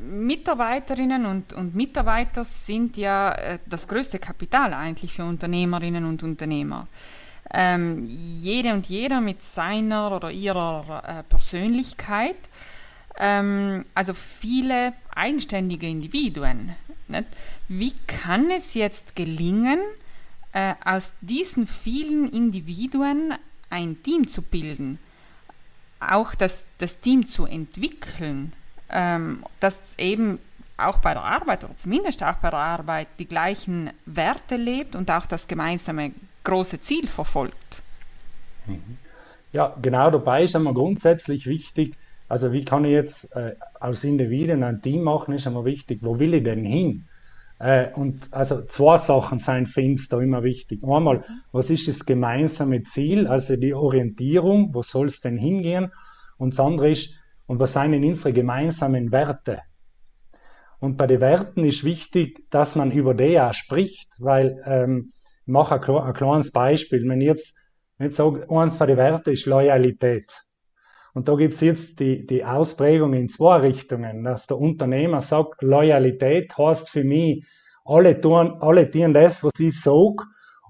Mitarbeiterinnen 0.00 1.26
und, 1.26 1.52
und 1.52 1.74
Mitarbeiter 1.74 2.44
sind 2.44 2.96
ja 2.96 3.32
äh, 3.32 3.58
das 3.66 3.88
größte 3.88 4.18
Kapital 4.18 4.74
eigentlich 4.74 5.12
für 5.12 5.24
Unternehmerinnen 5.24 6.04
und 6.04 6.22
Unternehmer. 6.22 6.88
Ähm, 7.52 8.04
jede 8.06 8.74
und 8.74 8.86
jeder 8.86 9.20
mit 9.20 9.42
seiner 9.42 10.14
oder 10.14 10.30
ihrer 10.30 11.02
äh, 11.06 11.22
Persönlichkeit, 11.22 12.36
ähm, 13.18 13.84
also 13.94 14.12
viele 14.14 14.92
eigenständige 15.14 15.88
Individuen. 15.88 16.74
Nicht? 17.08 17.28
Wie 17.68 17.94
kann 18.06 18.50
es 18.50 18.74
jetzt 18.74 19.16
gelingen, 19.16 19.80
äh, 20.52 20.74
aus 20.84 21.12
diesen 21.20 21.66
vielen 21.66 22.30
Individuen 22.30 23.34
ein 23.70 24.02
Team 24.02 24.28
zu 24.28 24.42
bilden, 24.42 24.98
auch 26.00 26.34
das, 26.34 26.64
das 26.78 27.00
Team 27.00 27.26
zu 27.26 27.46
entwickeln, 27.46 28.52
ähm, 28.88 29.44
dass 29.60 29.80
eben 29.98 30.38
auch 30.76 30.98
bei 30.98 31.12
der 31.12 31.24
Arbeit 31.24 31.64
oder 31.64 31.76
zumindest 31.76 32.22
auch 32.22 32.36
bei 32.36 32.50
der 32.50 32.60
Arbeit 32.60 33.08
die 33.18 33.26
gleichen 33.26 33.90
Werte 34.06 34.56
lebt 34.56 34.94
und 34.94 35.10
auch 35.10 35.26
das 35.26 35.48
gemeinsame 35.48 36.12
große 36.44 36.80
Ziel 36.80 37.08
verfolgt. 37.08 37.82
Mhm. 38.66 38.98
Ja, 39.52 39.74
genau 39.80 40.10
dabei 40.10 40.44
ist 40.44 40.54
einmal 40.54 40.74
grundsätzlich 40.74 41.46
wichtig, 41.46 41.94
also 42.28 42.52
wie 42.52 42.64
kann 42.64 42.84
ich 42.84 42.92
jetzt 42.92 43.34
äh, 43.34 43.54
aus 43.80 44.04
Individuen 44.04 44.62
ein 44.62 44.82
Team 44.82 45.02
machen, 45.02 45.34
ist 45.34 45.46
einmal 45.46 45.64
wichtig, 45.64 46.00
wo 46.02 46.18
will 46.18 46.34
ich 46.34 46.44
denn 46.44 46.64
hin? 46.64 47.06
Äh, 47.58 47.92
und 47.94 48.32
also 48.32 48.64
zwei 48.66 48.96
Sachen 48.96 49.38
sind 49.38 49.68
für 49.68 49.82
uns 49.82 50.08
da 50.08 50.20
immer 50.20 50.42
wichtig. 50.42 50.82
Einmal, 50.84 51.24
was 51.52 51.70
ist 51.70 51.88
das 51.88 52.06
gemeinsame 52.06 52.82
Ziel, 52.84 53.26
also 53.26 53.56
die 53.56 53.74
Orientierung, 53.74 54.74
wo 54.74 54.82
soll 54.82 55.06
es 55.06 55.20
denn 55.20 55.38
hingehen? 55.38 55.92
Und 56.36 56.54
das 56.54 56.60
andere 56.60 56.90
ist, 56.90 57.14
und 57.46 57.58
was 57.58 57.72
sind 57.72 57.92
denn 57.92 58.04
unsere 58.04 58.32
gemeinsamen 58.32 59.10
Werte? 59.10 59.62
Und 60.80 60.96
bei 60.96 61.08
den 61.08 61.20
Werten 61.20 61.64
ist 61.64 61.82
wichtig, 61.82 62.48
dass 62.50 62.76
man 62.76 62.92
über 62.92 63.14
die 63.14 63.40
auch 63.40 63.54
spricht, 63.54 64.14
weil 64.20 64.62
ähm, 64.64 65.10
ich 65.44 65.52
mache 65.52 65.74
ein, 65.74 65.96
ein 65.96 66.12
kleines 66.12 66.52
Beispiel. 66.52 67.08
Wenn 67.08 67.20
ich 67.20 67.26
jetzt, 67.26 67.58
wenn 67.96 68.08
ich 68.08 68.14
sage, 68.14 68.46
eins 68.48 68.78
von 68.78 68.86
den 68.86 68.96
Werten 68.96 69.30
ist 69.30 69.46
Loyalität. 69.46 70.47
Und 71.18 71.28
da 71.28 71.34
gibt 71.34 71.52
es 71.52 71.62
jetzt 71.62 71.98
die, 71.98 72.24
die 72.24 72.44
Ausprägung 72.44 73.12
in 73.12 73.28
zwei 73.28 73.56
Richtungen, 73.56 74.22
dass 74.22 74.46
der 74.46 74.56
Unternehmer 74.56 75.20
sagt, 75.20 75.62
Loyalität 75.62 76.56
heißt 76.56 76.90
für 76.90 77.02
mich, 77.02 77.44
alle 77.84 78.20
tun, 78.20 78.56
alle 78.60 78.88
tun 78.88 79.12
das, 79.12 79.42
was 79.42 79.58
ich 79.58 79.80
sage, 79.80 80.22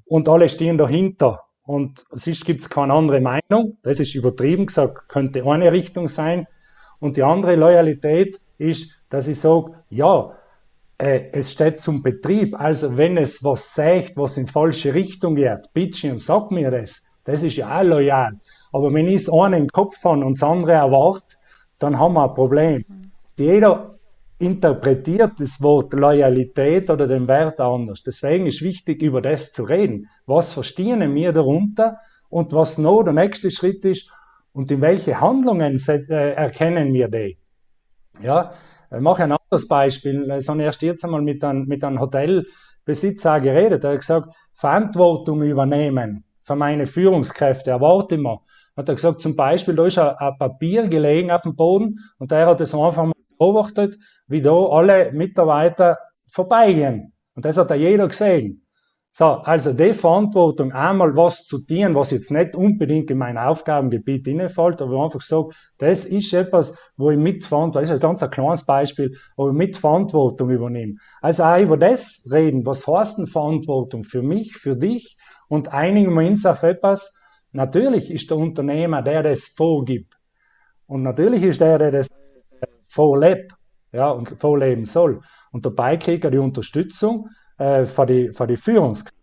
und 0.07 0.27
alle 0.27 0.49
stehen 0.49 0.79
dahinter. 0.79 1.43
Und 1.65 2.07
sonst 2.13 2.47
gibt 2.47 2.63
es 2.63 2.71
keine 2.71 2.95
andere 2.95 3.21
Meinung. 3.21 3.77
Das 3.83 4.01
ist 4.01 4.15
übertrieben 4.15 4.65
gesagt, 4.65 5.11
könnte 5.11 5.45
eine 5.45 5.71
Richtung 5.71 6.09
sein. 6.09 6.47
Und 6.99 7.19
die 7.19 7.25
andere 7.25 7.55
Loyalität 7.55 8.41
ist, 8.57 8.91
dass 9.11 9.29
ich 9.29 9.39
sage, 9.39 9.75
ja, 9.91 10.35
äh, 10.97 11.25
es 11.33 11.53
steht 11.53 11.83
zum 11.83 12.03
Betrieb. 12.03 12.59
Also 12.59 12.97
wenn 12.97 13.19
es 13.19 13.45
was 13.45 13.75
sagt, 13.75 14.17
was 14.17 14.39
in 14.39 14.47
falsche 14.47 14.95
Richtung 14.95 15.35
geht, 15.35 15.69
bitte 15.75 16.19
sag 16.19 16.51
mir 16.53 16.71
das. 16.71 17.08
Das 17.29 17.43
ist 17.43 17.57
ja 17.57 17.79
auch 17.79 17.83
loyal. 17.83 18.41
Aber 18.73 18.91
wenn 18.95 19.07
ich 19.07 19.27
das 19.27 19.35
eine 19.35 19.59
im 19.59 19.69
Kopf 19.69 20.03
habe 20.03 20.25
und 20.25 20.41
das 20.41 20.43
andere 20.43 20.73
erwartet, 20.73 21.39
dann 21.79 21.99
haben 21.99 22.15
wir 22.15 22.27
ein 22.27 22.35
Problem. 22.35 22.87
Jeder 23.39 23.99
interpretiert 24.39 25.33
das 25.39 25.61
Wort 25.61 25.93
Loyalität 25.93 26.91
oder 26.91 27.07
den 27.07 27.29
Wert 27.29 27.61
anders. 27.61 28.03
Deswegen 28.03 28.47
ist 28.47 28.63
wichtig, 28.63 29.03
über 29.03 29.21
das 29.21 29.53
zu 29.53 29.65
reden. 29.65 30.09
Was 30.25 30.55
verstehen 30.55 31.15
wir 31.15 31.33
darunter 31.35 31.99
und 32.31 32.55
was 32.55 32.79
noch 32.79 33.03
der 33.03 33.13
nächste 33.13 33.51
Schritt 33.51 33.85
ist 33.85 34.11
und 34.53 34.71
in 34.71 34.81
welche 34.81 35.21
Handlungen 35.21 35.77
äh, 35.87 36.33
erkennen 36.33 36.95
wir 36.95 37.09
die. 37.09 37.37
Ja, 38.23 38.53
ich 38.91 39.01
mache 39.01 39.25
ein 39.25 39.33
anderes 39.33 39.69
Beispiel. 39.69 40.35
Ich 40.41 40.49
habe 40.49 40.63
erst 40.63 40.81
jetzt 40.81 41.05
einmal 41.05 41.21
mit 41.21 41.45
einem, 41.45 41.67
mit 41.67 41.85
einem 41.85 42.01
Hotelbesitzer 42.01 43.39
geredet. 43.41 43.85
Er 43.85 43.93
hat 43.93 44.01
gesagt, 44.01 44.29
Verantwortung 44.55 45.43
übernehmen 45.43 46.25
für 46.49 46.57
meine 46.57 46.87
Führungskräfte 46.87 47.71
erwarte 47.71 48.17
ich 48.17 48.21
mir 48.21 48.41
hat 48.79 48.89
er 48.89 48.95
gesagt, 48.95 49.21
zum 49.21 49.35
Beispiel, 49.35 49.75
da 49.75 49.87
ist 49.87 49.99
ein, 49.99 50.15
ein 50.17 50.39
Papier 50.39 50.87
gelegen 50.87 51.33
auf 51.33 51.43
dem 51.43 51.57
Boden 51.57 51.99
und 52.19 52.31
der 52.31 52.47
hat 52.47 52.61
das 52.61 52.75
einfach 52.75 53.05
mal 53.05 53.13
beobachtet, 53.37 53.99
wie 54.29 54.41
da 54.41 54.53
alle 54.53 55.11
Mitarbeiter 55.13 55.99
vorbeigehen. 56.31 57.13
Und 57.35 57.45
das 57.45 57.59
hat 57.59 57.71
ja 57.71 57.77
jeder 57.77 58.07
gesehen. 58.07 58.65
So, 59.11 59.25
also 59.25 59.73
die 59.73 59.95
Verantwortung, 59.95 60.71
einmal 60.71 61.17
was 61.17 61.45
zu 61.45 61.67
tun, 61.67 61.97
was 61.97 62.13
jetzt 62.13 62.31
nicht 62.31 62.55
unbedingt 62.55 63.11
in 63.11 63.19
mein 63.19 63.37
Aufgabengebiet 63.37 64.29
innefällt, 64.29 64.81
aber 64.81 65.03
einfach 65.03 65.23
so, 65.23 65.51
das 65.79 66.05
ist 66.05 66.33
etwas, 66.33 66.79
wo 66.97 67.11
ich 67.11 67.19
mitverantwortung, 67.19 67.83
das 67.83 67.91
ist 67.91 67.95
ein 67.95 68.01
ganz 68.01 68.23
ein 68.23 68.31
kleines 68.31 68.65
Beispiel, 68.65 69.17
wo 69.37 69.49
ich 69.49 69.57
Mitverantwortung 69.57 70.51
übernehme. 70.51 70.95
Also 71.21 71.43
auch 71.43 71.59
über 71.59 71.77
das 71.77 72.29
reden, 72.31 72.65
was 72.65 72.87
heißt 72.87 73.19
denn 73.19 73.27
Verantwortung 73.27 74.05
für 74.05 74.23
mich, 74.23 74.53
für 74.57 74.77
dich 74.77 75.17
und 75.49 75.73
einigen 75.73 76.15
wir 76.15 76.29
uns 76.29 76.47
auf 76.47 76.63
etwas, 76.63 77.19
Natürlich 77.53 78.11
ist 78.11 78.31
der 78.31 78.37
Unternehmer 78.37 79.03
der, 79.03 79.23
der 79.23 79.33
es 79.33 79.49
vorgibt. 79.49 80.15
Und 80.87 81.03
natürlich 81.03 81.43
ist 81.43 81.61
der, 81.61 81.79
der 81.79 81.91
das 81.91 82.09
vorlebt 82.89 83.53
ja, 83.93 84.11
und 84.11 84.29
vorleben 84.39 84.85
soll. 84.85 85.21
Und 85.51 85.65
dabei 85.65 85.97
kriegt 85.97 86.25
er 86.25 86.31
die 86.31 86.39
Unterstützung 86.39 87.29
äh, 87.59 87.85
von 87.85 88.07
die, 88.07 88.31
von 88.31 88.49
die 88.49 88.57
Führungskräfte. 88.57 89.17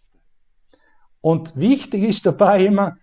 Und 1.21 1.55
wichtig 1.55 2.03
ist 2.03 2.25
dabei 2.25 2.65
immer, 2.65 2.95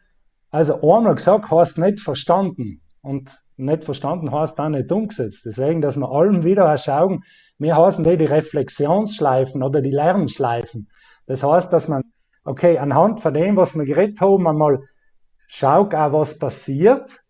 also 0.51 0.75
einmal 0.83 1.15
gesagt 1.15 1.51
heißt 1.51 1.79
nicht 1.79 2.01
verstanden. 2.01 2.83
Und 3.01 3.37
nicht 3.57 3.85
verstanden 3.85 4.33
heißt 4.33 4.59
auch 4.61 4.69
nicht 4.69 4.91
umgesetzt. 4.91 5.45
Deswegen, 5.45 5.81
dass 5.81 5.97
wir 5.97 6.11
allem 6.11 6.45
wieder 6.45 6.77
schauen, 6.79 7.23
wir 7.59 7.77
heißen 7.77 8.05
die 8.05 8.25
Reflexionsschleifen 8.25 9.63
oder 9.63 9.81
die 9.81 9.91
Lernschleifen. 9.91 10.89
Das 11.27 11.43
heißt, 11.43 11.73
dass 11.73 11.89
man, 11.89 12.03
okay, 12.45 12.79
anhand 12.79 13.21
von 13.21 13.35
dem, 13.35 13.57
was 13.57 13.77
wir 13.77 13.85
geredet 13.85 14.21
haben, 14.21 14.47
einmal 14.47 14.81
schau 15.47 15.83
auch, 15.83 16.13
was 16.13 16.39
passiert 16.39 17.23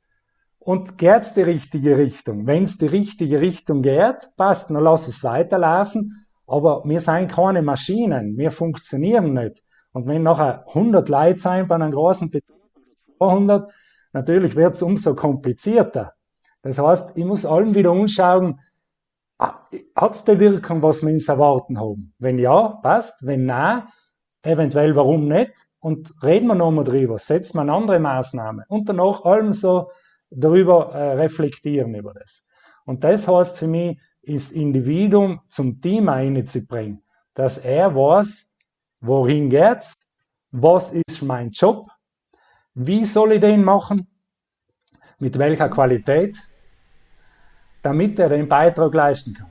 und 0.58 0.96
geht's 0.98 1.34
die 1.34 1.42
richtige 1.42 1.98
Richtung. 1.98 2.46
Wenn's 2.46 2.78
die 2.78 2.86
richtige 2.86 3.40
Richtung 3.40 3.82
geht, 3.82 4.30
passt, 4.36 4.70
dann 4.70 4.82
lass 4.82 5.08
es 5.08 5.24
weiterlaufen. 5.24 6.26
Aber 6.46 6.82
wir 6.84 7.00
sind 7.00 7.30
keine 7.30 7.62
Maschinen, 7.62 8.36
wir 8.36 8.50
funktionieren 8.50 9.34
nicht. 9.34 9.62
Und 9.92 10.06
wenn 10.06 10.22
nachher 10.22 10.64
100 10.68 11.08
Leute 11.08 11.38
sein 11.38 11.68
bei 11.68 11.74
einem 11.74 11.90
großen 11.90 12.30
Betrieb, 12.30 12.56
200, 13.18 13.72
natürlich 14.12 14.56
wird 14.56 14.74
es 14.74 14.82
umso 14.82 15.14
komplizierter. 15.14 16.12
Das 16.62 16.78
heißt, 16.78 17.16
ich 17.16 17.24
muss 17.24 17.44
allem 17.44 17.74
wieder 17.74 17.92
umschauen, 17.92 18.60
ah, 19.38 19.66
hat 19.96 20.12
es 20.12 20.24
die 20.24 20.38
Wirkung, 20.38 20.82
was 20.82 21.02
wir 21.02 21.12
uns 21.12 21.28
erwarten 21.28 21.78
haben? 21.78 22.14
Wenn 22.18 22.38
ja, 22.38 22.78
passt. 22.82 23.26
Wenn 23.26 23.46
nein, 23.46 23.82
eventuell 24.42 24.94
warum 24.96 25.28
nicht? 25.28 25.52
Und 25.80 26.12
reden 26.22 26.46
wir 26.46 26.54
nochmal 26.54 26.84
drüber, 26.84 27.18
setzen 27.18 27.58
wir 27.58 27.62
eine 27.62 27.72
andere 27.72 27.98
Maßnahme 27.98 28.64
und 28.68 28.88
danach 28.88 29.24
allem 29.24 29.52
so 29.52 29.90
darüber 30.30 30.92
äh, 30.92 31.14
reflektieren 31.14 31.94
über 31.94 32.14
das. 32.14 32.46
Und 32.84 33.04
das 33.04 33.26
heißt 33.28 33.58
für 33.58 33.66
mich, 33.66 33.98
ist 34.22 34.52
Individuum 34.52 35.40
zum 35.48 35.80
Team 35.80 36.08
einzubringen, 36.08 37.02
dass 37.34 37.58
er 37.58 37.94
weiß, 37.94 38.56
wohin 39.00 39.50
geht's, 39.50 39.94
was 40.52 40.92
ist 40.92 41.22
mein 41.22 41.50
Job, 41.50 41.88
wie 42.74 43.04
soll 43.04 43.32
ich 43.32 43.40
den 43.40 43.64
machen, 43.64 44.06
mit 45.18 45.38
welcher 45.38 45.68
Qualität, 45.68 46.36
damit 47.82 48.18
er 48.18 48.28
den 48.28 48.48
Beitrag 48.48 48.94
leisten 48.94 49.34
kann. 49.34 49.50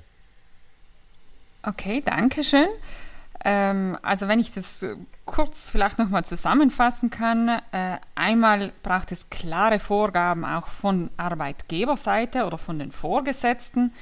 Okay, 1.63 2.01
danke 2.03 2.43
schön. 2.43 2.69
Ähm, 3.43 3.98
also 4.01 4.27
wenn 4.27 4.39
ich 4.39 4.51
das 4.51 4.86
kurz 5.25 5.71
vielleicht 5.71 5.98
nochmal 5.98 6.25
zusammenfassen 6.25 7.10
kann, 7.10 7.48
äh, 7.71 7.98
einmal 8.15 8.71
braucht 8.83 9.12
es 9.12 9.29
klare 9.29 9.79
Vorgaben 9.79 10.45
auch 10.45 10.67
von 10.67 11.10
Arbeitgeberseite 11.17 12.45
oder 12.45 12.57
von 12.57 12.77
den 12.79 12.91
Vorgesetzten. 12.91 13.93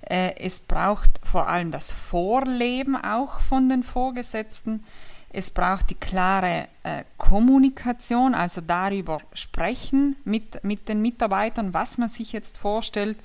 Äh, 0.00 0.34
es 0.38 0.60
braucht 0.60 1.10
vor 1.22 1.48
allem 1.48 1.70
das 1.70 1.92
Vorleben 1.92 2.96
auch 2.96 3.40
von 3.40 3.68
den 3.68 3.82
Vorgesetzten. 3.82 4.84
Es 5.30 5.50
braucht 5.50 5.90
die 5.90 5.94
klare 5.94 6.68
äh, 6.84 7.04
Kommunikation, 7.18 8.34
also 8.34 8.62
darüber 8.62 9.20
sprechen 9.34 10.16
mit, 10.24 10.64
mit 10.64 10.88
den 10.88 11.02
Mitarbeitern, 11.02 11.74
was 11.74 11.98
man 11.98 12.08
sich 12.08 12.32
jetzt 12.32 12.56
vorstellt 12.56 13.18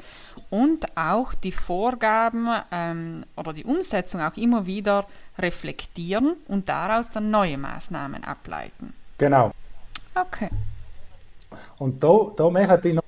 und 0.50 0.98
auch 0.98 1.34
die 1.34 1.53
Vorgaben 1.53 2.50
ähm, 2.72 3.25
oder 3.38 3.53
die 3.53 3.63
Umsetzung 3.63 4.20
auch 4.20 4.36
immer 4.36 4.65
wieder 4.65 5.08
reflektieren 5.38 6.36
und 6.48 6.70
daraus 6.70 7.10
dann 7.10 7.32
neue 7.32 7.58
Maßnahmen 7.58 8.24
ableiten. 8.24 8.94
Genau. 9.18 9.52
Okay. 10.16 10.50
Und 11.78 12.04
da, 12.04 12.32
da 12.36 12.50
möchte 12.50 12.90
ich 12.90 12.96
noch 12.96 13.04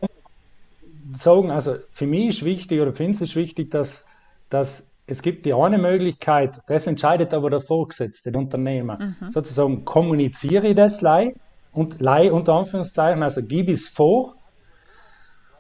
sagen, 1.14 1.52
also 1.52 1.76
für 1.92 2.08
mich 2.08 2.30
ist 2.30 2.46
wichtig 2.46 2.82
oder 2.82 2.94
finde 2.94 3.24
es 3.24 3.36
wichtig, 3.36 3.72
dass, 3.72 4.08
dass 4.50 4.92
es 5.08 5.22
gibt 5.22 5.46
die 5.46 5.54
eine 5.54 5.78
Möglichkeit, 5.78 6.62
das 6.68 6.88
entscheidet 6.88 7.34
aber 7.34 7.50
der 7.50 7.62
Vorgesetzte, 7.62 8.32
der 8.32 8.42
Unternehmer. 8.42 8.98
Mhm. 9.00 9.32
Sozusagen 9.32 9.86
kommuniziere 9.86 10.70
ich 10.70 10.76
das 10.76 11.02
Lei 11.02 11.36
und 11.72 12.02
Lei 12.02 12.32
unter 12.32 12.54
Anführungszeichen, 12.54 13.22
also 13.22 13.46
gebe 13.46 13.72
ich 13.72 13.80
es 13.80 13.88
vor. 13.88 14.36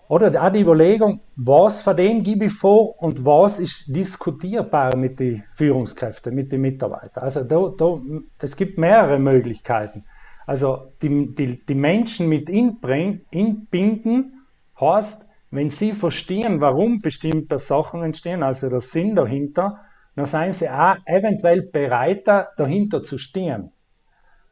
Oder 0.07 0.43
auch 0.43 0.51
die 0.51 0.61
Überlegung, 0.61 1.21
was 1.35 1.81
für 1.81 1.95
den 1.95 2.21
gebe 2.21 2.45
ich 2.45 2.53
vor 2.53 3.01
und 3.01 3.25
was 3.25 3.59
ist 3.59 3.85
diskutierbar 3.87 4.95
mit 4.95 5.19
den 5.19 5.43
Führungskräften, 5.53 6.35
mit 6.35 6.51
den 6.51 6.61
Mitarbeitern. 6.61 7.23
Also 7.23 7.43
da, 7.43 7.73
da, 7.75 7.99
es 8.39 8.55
gibt 8.55 8.77
mehrere 8.77 9.17
Möglichkeiten. 9.17 10.05
Also 10.45 10.91
die, 11.01 11.33
die, 11.33 11.65
die 11.65 11.75
Menschen 11.75 12.29
mit 12.29 12.49
inbinden 12.49 14.45
heißt, 14.79 15.27
wenn 15.49 15.69
Sie 15.69 15.93
verstehen, 15.93 16.61
warum 16.61 17.01
bestimmte 17.01 17.57
Sachen 17.59 18.03
entstehen, 18.03 18.43
also 18.43 18.69
der 18.69 18.81
Sinn 18.81 19.15
dahinter, 19.15 19.79
dann 20.15 20.25
seien 20.25 20.53
Sie 20.53 20.69
auch 20.69 20.97
eventuell 21.05 21.63
bereiter, 21.63 22.49
dahinter 22.57 23.01
zu 23.01 23.17
stehen. 23.17 23.71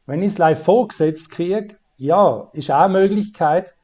Wenn 0.05 0.21
ich 0.21 0.33
es 0.33 0.37
live 0.37 0.63
vorgesetzt 0.63 1.29
kriege, 1.31 1.77
ja, 1.97 2.49
ist 2.53 2.71
auch 2.71 2.81
eine 2.81 2.99
Möglichkeit. 2.99 3.75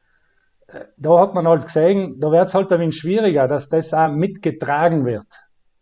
Da 0.96 1.18
hat 1.18 1.34
man 1.34 1.46
halt 1.48 1.64
gesehen, 1.64 2.20
da 2.20 2.30
wird 2.30 2.48
es 2.48 2.54
halt 2.54 2.72
ein 2.72 2.80
wenig 2.80 2.96
schwieriger, 2.96 3.48
dass 3.48 3.68
das 3.68 3.92
auch 3.94 4.10
mitgetragen 4.10 5.04
wird. 5.04 5.26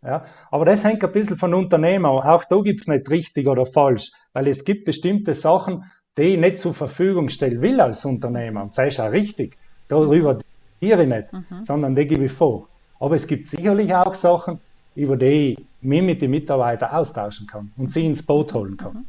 Ja, 0.01 0.23
aber 0.49 0.65
das 0.65 0.85
hängt 0.85 1.03
ein 1.03 1.11
bisschen 1.11 1.37
von 1.37 1.53
Unternehmer. 1.53 2.09
Auch 2.09 2.45
da 2.45 2.59
gibt 2.61 2.81
es 2.81 2.87
nicht 2.87 3.09
richtig 3.09 3.47
oder 3.47 3.65
falsch, 3.65 4.11
weil 4.31 4.47
es 4.47 4.63
gibt 4.63 4.85
bestimmte 4.85 5.33
Sachen, 5.33 5.83
die 6.17 6.23
ich 6.23 6.39
nicht 6.39 6.59
zur 6.59 6.73
Verfügung 6.73 7.27
stellen 7.29 7.61
will 7.61 7.81
als 7.81 8.05
Unternehmer. 8.05 8.63
Und 8.63 8.77
das 8.77 8.87
ist 8.87 8.99
auch 8.99 9.11
richtig. 9.11 9.57
Darüber 9.89 10.35
diskutiere 10.35 11.03
ich 11.03 11.09
nicht, 11.09 11.33
mhm. 11.33 11.63
sondern 11.63 11.95
die 11.95 12.05
gebe 12.05 12.25
ich 12.25 12.31
vor. 12.31 12.69
Aber 12.99 13.15
es 13.15 13.27
gibt 13.27 13.47
sicherlich 13.47 13.93
auch 13.93 14.13
Sachen, 14.13 14.59
über 14.95 15.17
die 15.17 15.53
ich 15.53 15.65
mich 15.81 16.01
mit 16.01 16.21
den 16.21 16.31
Mitarbeitern 16.31 16.91
austauschen 16.91 17.47
kann 17.47 17.71
und 17.77 17.91
sie 17.91 18.05
ins 18.05 18.25
Boot 18.25 18.53
holen 18.53 18.77
kann. 18.77 18.93
Mhm. 18.93 19.05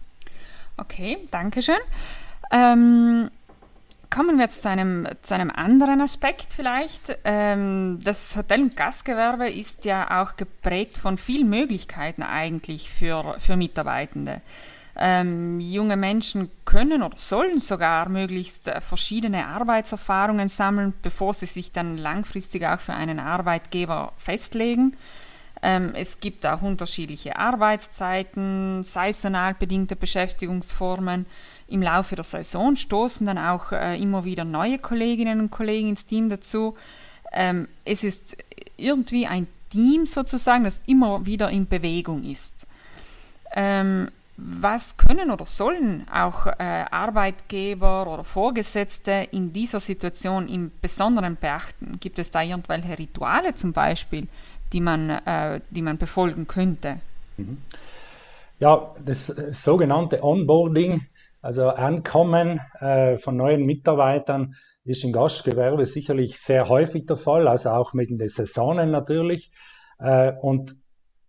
Okay, 0.76 1.18
danke 1.30 1.62
schön. 1.62 1.80
Ähm, 2.52 3.30
kommen 4.10 4.36
wir 4.36 4.44
jetzt 4.44 4.62
zu 4.62 4.68
einem, 4.68 5.08
zu 5.22 5.34
einem 5.34 5.50
anderen 5.50 6.00
Aspekt 6.00 6.52
vielleicht. 6.52 7.16
Ähm, 7.24 8.00
das 8.02 8.36
Hotel- 8.36 8.62
und 8.62 8.76
Gastgewerbe 8.76 9.48
ist 9.48 9.84
ja 9.84 10.22
auch 10.22 10.36
geprägt 10.36 10.98
von 10.98 11.16
vielen 11.16 11.48
Möglichkeiten 11.48 12.22
eigentlich 12.22 12.90
für, 12.90 13.36
für 13.38 13.56
Mitarbeitende. 13.56 14.42
Ähm, 14.96 15.60
junge 15.60 15.96
Menschen 15.96 16.50
können 16.64 17.02
oder 17.02 17.16
sollen 17.16 17.60
sogar 17.60 18.08
möglichst 18.08 18.68
äh, 18.68 18.80
verschiedene 18.80 19.46
Arbeitserfahrungen 19.46 20.48
sammeln, 20.48 20.92
bevor 21.00 21.32
sie 21.32 21.46
sich 21.46 21.72
dann 21.72 21.96
langfristig 21.96 22.66
auch 22.66 22.80
für 22.80 22.92
einen 22.92 23.20
Arbeitgeber 23.20 24.12
festlegen. 24.18 24.96
Ähm, 25.62 25.92
es 25.94 26.20
gibt 26.20 26.46
auch 26.46 26.62
unterschiedliche 26.62 27.36
Arbeitszeiten, 27.36 28.82
saisonal 28.82 29.54
bedingte 29.54 29.94
Beschäftigungsformen. 29.94 31.26
Im 31.70 31.82
Laufe 31.82 32.16
der 32.16 32.24
Saison 32.24 32.76
stoßen 32.76 33.26
dann 33.26 33.38
auch 33.38 33.72
äh, 33.72 34.00
immer 34.00 34.24
wieder 34.24 34.44
neue 34.44 34.78
Kolleginnen 34.78 35.40
und 35.40 35.50
Kollegen 35.50 35.88
ins 35.88 36.06
Team 36.06 36.28
dazu. 36.28 36.76
Ähm, 37.32 37.68
es 37.84 38.04
ist 38.04 38.36
irgendwie 38.76 39.26
ein 39.26 39.46
Team 39.70 40.04
sozusagen, 40.06 40.64
das 40.64 40.82
immer 40.86 41.24
wieder 41.24 41.50
in 41.50 41.68
Bewegung 41.68 42.24
ist. 42.24 42.66
Ähm, 43.54 44.08
was 44.36 44.96
können 44.96 45.30
oder 45.30 45.44
sollen 45.44 46.06
auch 46.10 46.46
äh, 46.46 46.84
Arbeitgeber 46.90 48.10
oder 48.10 48.24
Vorgesetzte 48.24 49.28
in 49.32 49.52
dieser 49.52 49.80
Situation 49.80 50.48
im 50.48 50.72
Besonderen 50.80 51.36
beachten? 51.36 51.98
Gibt 52.00 52.18
es 52.18 52.30
da 52.30 52.42
irgendwelche 52.42 52.98
Rituale 52.98 53.54
zum 53.54 53.72
Beispiel, 53.72 54.28
die 54.72 54.80
man, 54.80 55.10
äh, 55.10 55.60
die 55.70 55.82
man 55.82 55.98
befolgen 55.98 56.46
könnte? 56.46 57.00
Mhm. 57.36 57.58
Ja, 58.60 58.94
das 59.04 59.30
äh, 59.30 59.52
sogenannte 59.52 60.22
Onboarding, 60.22 61.06
also 61.40 61.68
Ankommen 61.68 62.60
äh, 62.80 63.18
von 63.18 63.36
neuen 63.36 63.64
Mitarbeitern, 63.64 64.54
ist 64.84 65.04
im 65.04 65.12
Gastgewerbe 65.12 65.86
sicherlich 65.86 66.38
sehr 66.38 66.68
häufig 66.68 67.06
der 67.06 67.16
Fall, 67.16 67.48
also 67.48 67.70
auch 67.70 67.92
mit 67.92 68.10
den 68.10 68.28
Saisonen 68.28 68.90
natürlich. 68.90 69.50
Äh, 69.98 70.32
und 70.40 70.76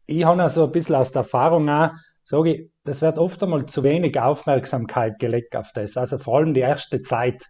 ich 0.06 0.26
habe 0.26 0.42
also 0.42 0.66
ein 0.66 0.72
bisschen 0.72 0.96
aus 0.96 1.12
der 1.12 1.22
Erfahrung 1.22 1.70
auch, 1.70 1.92
sage 2.24 2.54
ich, 2.54 2.72
das 2.84 3.02
wird 3.02 3.18
oft 3.18 3.42
einmal 3.44 3.66
zu 3.66 3.84
wenig 3.84 4.20
Aufmerksamkeit 4.20 5.20
gelegt 5.20 5.56
auf 5.56 5.72
das, 5.74 5.98
also 5.98 6.18
vor 6.18 6.38
allem 6.38 6.54
die 6.54 6.62
erste 6.62 7.02
Zeit. 7.02 7.46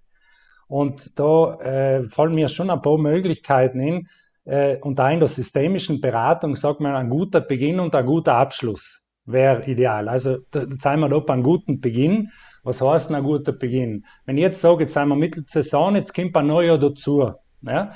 Und 0.68 1.20
da 1.20 1.56
äh, 1.60 2.04
fallen 2.04 2.36
mir 2.36 2.48
schon 2.48 2.70
ein 2.70 2.82
paar 2.82 2.98
Möglichkeiten 2.98 3.80
hin. 3.80 4.08
Äh, 4.46 4.78
und 4.80 5.00
da 5.00 5.10
in 5.10 5.20
der 5.20 5.28
systemischen 5.28 6.00
Beratung 6.00 6.56
sagt 6.56 6.80
man, 6.80 6.96
ein 6.96 7.10
guter 7.10 7.42
Beginn 7.42 7.80
und 7.80 7.94
ein 7.94 8.06
guter 8.06 8.36
Abschluss 8.36 9.12
wäre 9.26 9.66
ideal. 9.66 10.08
Also 10.08 10.38
da, 10.52 10.66
da 10.66 10.76
sind 10.92 11.00
wir 11.00 11.10
da 11.10 11.20
bei 11.20 11.34
einem 11.34 11.44
guten 11.44 11.80
Beginn. 11.80 12.32
Was 12.64 12.82
heißt 12.82 13.10
denn 13.10 13.18
ein 13.18 13.24
guter 13.24 13.54
Beginn? 13.54 14.06
Wenn 14.26 14.38
ich 14.38 14.44
jetzt 14.44 14.62
sage, 14.62 14.82
jetzt 14.82 14.94
sind 14.94 15.08
wir 15.08 15.16
Mittelsaison, 15.16 15.96
jetzt 15.96 16.14
kommt 16.14 16.36
ein 16.36 16.48
Neujahr 16.48 16.78
dazu. 16.78 17.32
Ja? 17.62 17.94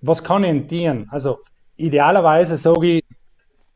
Was 0.00 0.22
kann 0.22 0.44
ich 0.44 0.50
entdienen? 0.50 1.08
Also 1.10 1.38
idealerweise 1.76 2.56
sage 2.56 2.98
ich, 2.98 3.04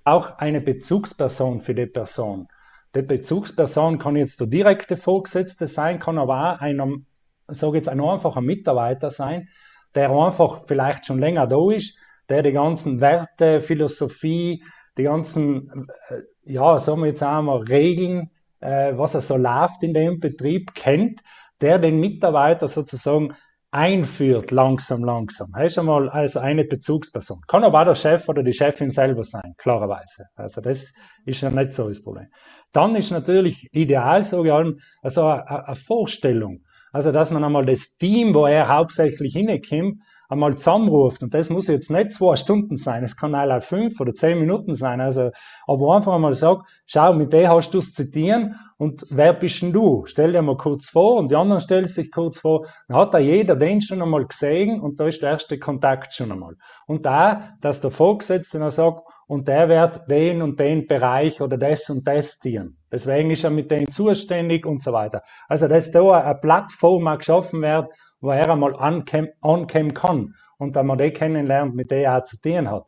auch 0.04 0.38
eine 0.38 0.60
Bezugsperson 0.60 1.60
für 1.60 1.74
die 1.74 1.86
Person. 1.86 2.48
Die 2.94 3.02
Bezugsperson 3.02 3.98
kann 3.98 4.16
jetzt 4.16 4.40
der 4.40 4.46
direkte 4.46 4.96
Vorgesetzte 4.96 5.66
sein, 5.66 5.98
kann 5.98 6.18
aber 6.18 6.54
auch 6.54 6.60
ein, 6.60 7.06
sage 7.46 7.76
jetzt 7.76 7.88
ein 7.88 8.00
einfacher 8.00 8.40
Mitarbeiter 8.40 9.10
sein, 9.10 9.48
der 9.94 10.10
einfach 10.10 10.64
vielleicht 10.64 11.04
schon 11.04 11.18
länger 11.18 11.46
da 11.46 11.70
ist, 11.70 11.98
der 12.28 12.42
die 12.42 12.52
ganzen 12.52 13.00
Werte, 13.00 13.60
Philosophie, 13.60 14.62
die 14.96 15.04
ganzen, 15.04 15.88
äh, 16.08 16.22
ja, 16.44 16.78
sagen 16.78 17.00
wir 17.00 17.08
jetzt 17.08 17.22
einmal, 17.22 17.62
Regeln, 17.62 18.30
äh, 18.60 18.96
was 18.96 19.14
er 19.14 19.20
so 19.20 19.36
läuft 19.36 19.82
in 19.82 19.94
dem 19.94 20.20
Betrieb, 20.20 20.74
kennt, 20.74 21.20
der 21.60 21.78
den 21.78 22.00
Mitarbeiter 22.00 22.68
sozusagen 22.68 23.34
einführt, 23.70 24.50
langsam, 24.50 25.04
langsam. 25.04 25.52
Er 25.54 25.66
ist 25.66 25.78
einmal 25.78 26.08
also 26.08 26.40
eine 26.40 26.64
Bezugsperson. 26.64 27.40
Kann 27.46 27.64
aber 27.64 27.80
auch 27.80 27.84
der 27.84 27.94
Chef 27.94 28.28
oder 28.28 28.42
die 28.42 28.54
Chefin 28.54 28.90
selber 28.90 29.24
sein, 29.24 29.54
klarerweise. 29.58 30.24
Also 30.36 30.60
das 30.60 30.92
ist 31.26 31.40
ja 31.42 31.50
nicht 31.50 31.74
so 31.74 31.86
das 31.86 32.02
Problem. 32.02 32.28
Dann 32.72 32.96
ist 32.96 33.10
natürlich 33.10 33.68
ideal, 33.72 34.22
sage 34.22 34.48
ich 34.48 34.52
allem, 34.52 34.78
also 35.02 35.26
eine 35.26 35.74
Vorstellung. 35.74 36.58
Also, 36.92 37.12
dass 37.12 37.30
man 37.30 37.44
einmal 37.44 37.66
das 37.66 37.96
Team, 37.96 38.34
wo 38.34 38.46
er 38.46 38.68
hauptsächlich 38.68 39.34
hinkommt, 39.34 40.00
einmal 40.28 40.56
zusammenruft. 40.56 41.22
Und 41.22 41.34
das 41.34 41.50
muss 41.50 41.68
jetzt 41.68 41.90
nicht 41.90 42.12
zwei 42.12 42.36
Stunden 42.36 42.76
sein, 42.76 43.02
es 43.02 43.16
kann 43.16 43.34
auch 43.34 43.62
fünf 43.62 43.98
oder 44.00 44.14
zehn 44.14 44.38
Minuten 44.38 44.74
sein. 44.74 45.00
Also, 45.00 45.30
aber 45.66 45.96
einfach 45.96 46.14
einmal 46.14 46.34
sagt, 46.34 46.68
schau, 46.86 47.14
mit 47.14 47.32
dem 47.32 47.48
hast 47.48 47.72
du 47.72 47.78
es 47.78 47.94
zitieren 47.94 48.54
und 48.76 49.06
wer 49.10 49.32
bist 49.32 49.62
denn 49.62 49.72
du? 49.72 50.04
Stell 50.06 50.32
dir 50.32 50.42
mal 50.42 50.56
kurz 50.56 50.88
vor 50.90 51.16
und 51.16 51.30
die 51.30 51.36
anderen 51.36 51.60
stellen 51.60 51.88
sich 51.88 52.12
kurz 52.12 52.38
vor. 52.38 52.66
Dann 52.88 52.98
hat 52.98 53.14
da 53.14 53.18
jeder 53.18 53.56
den 53.56 53.80
schon 53.80 54.02
einmal 54.02 54.26
gesehen 54.26 54.80
und 54.80 55.00
da 55.00 55.06
ist 55.06 55.22
der 55.22 55.30
erste 55.30 55.58
Kontakt 55.58 56.12
schon 56.12 56.30
einmal. 56.30 56.56
Und 56.86 57.06
da, 57.06 57.56
dass 57.60 57.80
der 57.80 57.90
Vorgesetzte 57.90 58.58
dann 58.58 58.70
sagt, 58.70 59.02
und 59.28 59.46
der 59.46 59.68
wird 59.68 60.10
den 60.10 60.42
und 60.42 60.58
den 60.58 60.86
Bereich 60.86 61.40
oder 61.40 61.58
das 61.58 61.88
und 61.90 62.06
das 62.08 62.38
dienen. 62.38 62.78
Deswegen 62.90 63.30
ist 63.30 63.44
er 63.44 63.50
mit 63.50 63.70
denen 63.70 63.90
zuständig 63.90 64.64
und 64.64 64.82
so 64.82 64.92
weiter. 64.92 65.22
Also, 65.48 65.68
dass 65.68 65.92
da 65.92 66.10
eine 66.12 66.34
Plattform 66.34 67.04
geschaffen 67.18 67.60
wird, 67.60 67.92
wo 68.20 68.30
er 68.30 68.50
einmal 68.50 68.74
ankommen 68.74 69.94
kann 69.94 70.34
und 70.56 70.74
dann 70.74 70.86
man 70.86 70.96
den 70.96 71.12
kennenlernt, 71.12 71.74
mit 71.74 71.90
dem 71.90 72.04
er 72.04 72.18
auch 72.18 72.24
zu 72.24 72.40
tun 72.40 72.70
hat. 72.70 72.84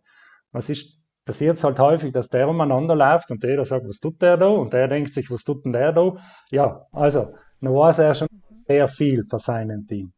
Was 0.51 0.71
ist, 0.71 1.03
passiert 1.27 1.63
halt 1.63 1.79
häufig, 1.79 2.13
dass 2.13 2.31
der 2.31 2.49
umeinander 2.49 2.97
läuft 2.97 3.31
und 3.31 3.43
der 3.45 3.63
sagt, 3.67 3.87
was 3.87 4.01
tut 4.01 4.21
der 4.23 4.39
da? 4.39 4.49
Und 4.49 4.73
der 4.73 4.89
denkt 4.89 5.13
sich, 5.13 5.31
was 5.31 5.45
tut 5.45 5.67
denn 5.67 5.75
der 5.75 5.93
da? 5.93 6.15
Ja, 6.51 6.87
also, 6.91 7.35
dann 7.61 7.75
weiß 7.75 7.99
er 7.99 8.15
schon 8.15 8.29
sehr 8.67 8.89
viel 8.89 9.23
für 9.29 9.39
seinen 9.39 9.87
Team. 9.87 10.15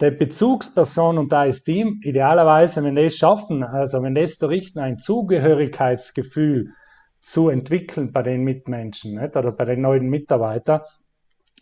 Der 0.00 0.10
Bezugsperson 0.10 1.18
und 1.18 1.32
da 1.32 1.44
ist 1.44 1.64
Team, 1.64 2.00
idealerweise, 2.02 2.82
wenn 2.82 2.96
die 2.96 3.02
es 3.02 3.16
schaffen, 3.16 3.62
also 3.62 4.02
wenn 4.02 4.14
das 4.14 4.38
da 4.38 4.48
richten, 4.48 4.80
ein 4.80 4.98
Zugehörigkeitsgefühl 4.98 6.70
zu 7.20 7.48
entwickeln 7.48 8.12
bei 8.12 8.22
den 8.22 8.42
Mitmenschen 8.42 9.20
nicht? 9.20 9.36
oder 9.36 9.52
bei 9.52 9.64
den 9.64 9.82
neuen 9.82 10.08
Mitarbeitern, 10.08 10.80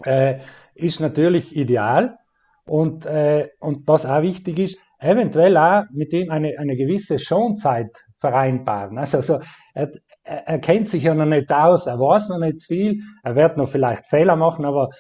äh, 0.04 0.38
ist 0.74 1.00
natürlich 1.00 1.54
ideal. 1.54 2.16
Und, 2.64 3.06
äh, 3.06 3.50
und 3.60 3.86
was 3.86 4.06
auch 4.06 4.22
wichtig 4.22 4.58
ist, 4.58 4.78
eventuell 4.98 5.56
auch 5.56 5.84
mit 5.90 6.12
ihm 6.12 6.30
eine, 6.30 6.54
eine 6.58 6.76
gewisse 6.76 7.18
Schonzeit 7.18 7.90
vereinbaren. 8.16 8.98
Also, 8.98 9.18
also 9.18 9.40
er, 9.74 9.90
er 10.24 10.58
kennt 10.60 10.88
sich 10.88 11.02
ja 11.02 11.14
noch 11.14 11.26
nicht 11.26 11.52
aus, 11.52 11.86
er 11.86 11.98
weiß 11.98 12.30
noch 12.30 12.38
nicht 12.38 12.62
viel, 12.64 13.02
er 13.24 13.34
wird 13.34 13.56
noch 13.56 13.68
vielleicht 13.68 14.06
Fehler 14.06 14.36
machen, 14.36 14.64
aber 14.64 14.90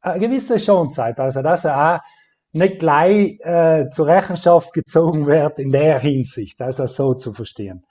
eine 0.00 0.20
gewisse 0.20 0.60
Schonzeit, 0.60 1.18
also 1.18 1.42
dass 1.42 1.64
er 1.64 1.96
auch 1.96 2.00
nicht 2.58 2.78
gleich 2.78 3.38
äh, 3.40 3.88
zur 3.90 4.06
Rechenschaft 4.06 4.72
gezogen 4.72 5.26
wird 5.26 5.58
in 5.58 5.70
der 5.70 5.98
Hinsicht, 5.98 6.60
also 6.60 6.86
so 6.86 7.14
zu 7.14 7.32
verstehen. 7.32 7.84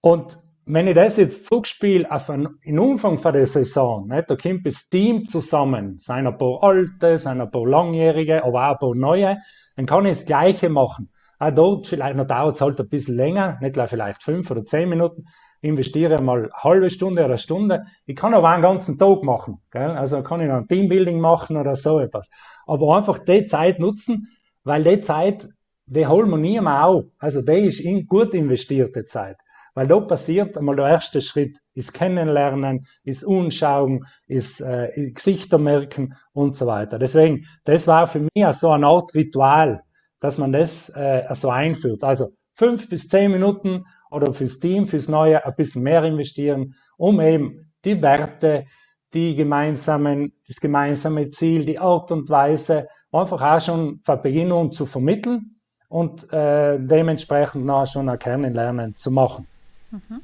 Und 0.00 0.38
wenn 0.66 0.86
ich 0.86 0.94
das 0.94 1.16
jetzt 1.16 1.46
zurückspiele 1.46 2.10
auf 2.10 2.28
einen, 2.28 2.58
in 2.62 2.78
Umfang 2.78 3.16
von 3.16 3.32
der 3.32 3.46
Saison, 3.46 4.06
nicht, 4.06 4.30
da 4.30 4.36
kommt 4.36 4.66
das 4.66 4.88
Team 4.88 5.24
zusammen, 5.24 5.96
sind 5.98 6.26
ein 6.26 6.36
paar 6.36 6.62
Alte, 6.62 7.16
sind 7.16 7.40
ein 7.40 7.50
paar 7.50 7.66
Langjährige, 7.66 8.44
aber 8.44 8.68
auch 8.68 8.72
ein 8.72 8.78
paar 8.78 8.94
Neue, 8.94 9.38
dann 9.76 9.86
kann 9.86 10.04
ich 10.04 10.18
das 10.18 10.26
Gleiche 10.26 10.68
machen. 10.68 11.10
Auch 11.38 11.52
dort 11.52 11.86
vielleicht, 11.86 12.18
dauert 12.30 12.56
es 12.56 12.60
halt 12.60 12.80
ein 12.80 12.88
bisschen 12.88 13.16
länger, 13.16 13.58
nicht 13.60 13.72
gleich 13.72 13.88
vielleicht 13.88 14.22
fünf 14.22 14.50
oder 14.50 14.64
zehn 14.64 14.88
Minuten, 14.88 15.24
investiere 15.60 16.22
mal 16.22 16.44
eine 16.44 16.52
halbe 16.52 16.90
Stunde 16.90 17.22
oder 17.22 17.30
eine 17.30 17.38
Stunde. 17.38 17.84
Ich 18.06 18.16
kann 18.16 18.34
aber 18.34 18.50
einen 18.50 18.62
ganzen 18.62 18.98
Tag 18.98 19.22
machen, 19.22 19.62
gell? 19.70 19.90
also 19.90 20.22
kann 20.22 20.40
ich 20.40 20.48
noch 20.48 20.56
ein 20.56 20.68
Teambuilding 20.68 21.18
machen 21.18 21.56
oder 21.56 21.76
so 21.76 21.98
etwas. 21.98 22.30
Aber 22.68 22.96
einfach 22.96 23.18
die 23.18 23.44
Zeit 23.44 23.80
nutzen, 23.80 24.28
weil 24.62 24.84
die 24.84 25.00
Zeit, 25.00 25.48
die 25.86 26.06
holen 26.06 26.30
wir 26.30 26.38
nie 26.38 26.60
mehr 26.60 26.84
auf. 26.84 27.04
Also 27.18 27.42
die 27.42 27.66
ist 27.66 27.80
in 27.80 28.06
gut 28.06 28.34
investierte 28.34 29.04
Zeit. 29.04 29.36
Weil 29.74 29.86
da 29.86 30.00
passiert 30.00 30.58
einmal 30.58 30.76
der 30.76 30.88
erste 30.88 31.20
Schritt, 31.20 31.58
ist 31.74 31.94
Kennenlernen, 31.94 32.86
ist 33.04 33.24
Unschauen, 33.24 34.04
ist 34.26 34.60
äh, 34.60 35.12
Gesichter 35.12 35.58
merken 35.58 36.14
und 36.32 36.56
so 36.56 36.66
weiter. 36.66 36.98
Deswegen, 36.98 37.44
das 37.64 37.86
war 37.86 38.06
für 38.06 38.20
mich 38.20 38.46
so 38.52 38.70
eine 38.70 38.86
Art 38.86 39.14
Ritual, 39.14 39.82
dass 40.20 40.36
man 40.36 40.52
das 40.52 40.88
äh, 40.96 41.22
so 41.32 41.50
einführt. 41.50 42.02
Also 42.02 42.30
fünf 42.52 42.88
bis 42.88 43.08
zehn 43.08 43.30
Minuten 43.30 43.84
oder 44.10 44.34
fürs 44.34 44.58
Team, 44.58 44.86
fürs 44.86 45.08
Neue 45.08 45.46
ein 45.46 45.54
bisschen 45.56 45.82
mehr 45.82 46.02
investieren, 46.02 46.74
um 46.96 47.20
eben 47.20 47.72
die 47.84 48.02
Werte, 48.02 48.64
die 49.14 49.34
gemeinsamen, 49.34 50.32
das 50.46 50.60
gemeinsame 50.60 51.30
Ziel, 51.30 51.64
die 51.64 51.78
Art 51.78 52.10
und 52.10 52.28
Weise 52.28 52.88
einfach 53.12 53.40
auch 53.40 53.60
schon 53.60 54.00
von 54.02 54.22
Beginn 54.22 54.52
an 54.52 54.72
zu 54.72 54.86
vermitteln 54.86 55.56
und 55.88 56.30
äh, 56.32 56.78
dementsprechend 56.78 57.68
auch 57.70 57.86
schon 57.86 58.08
ein 58.08 58.18
Kennenlernen 58.18 58.94
zu 58.94 59.10
machen. 59.10 59.46
Mhm. 59.90 60.20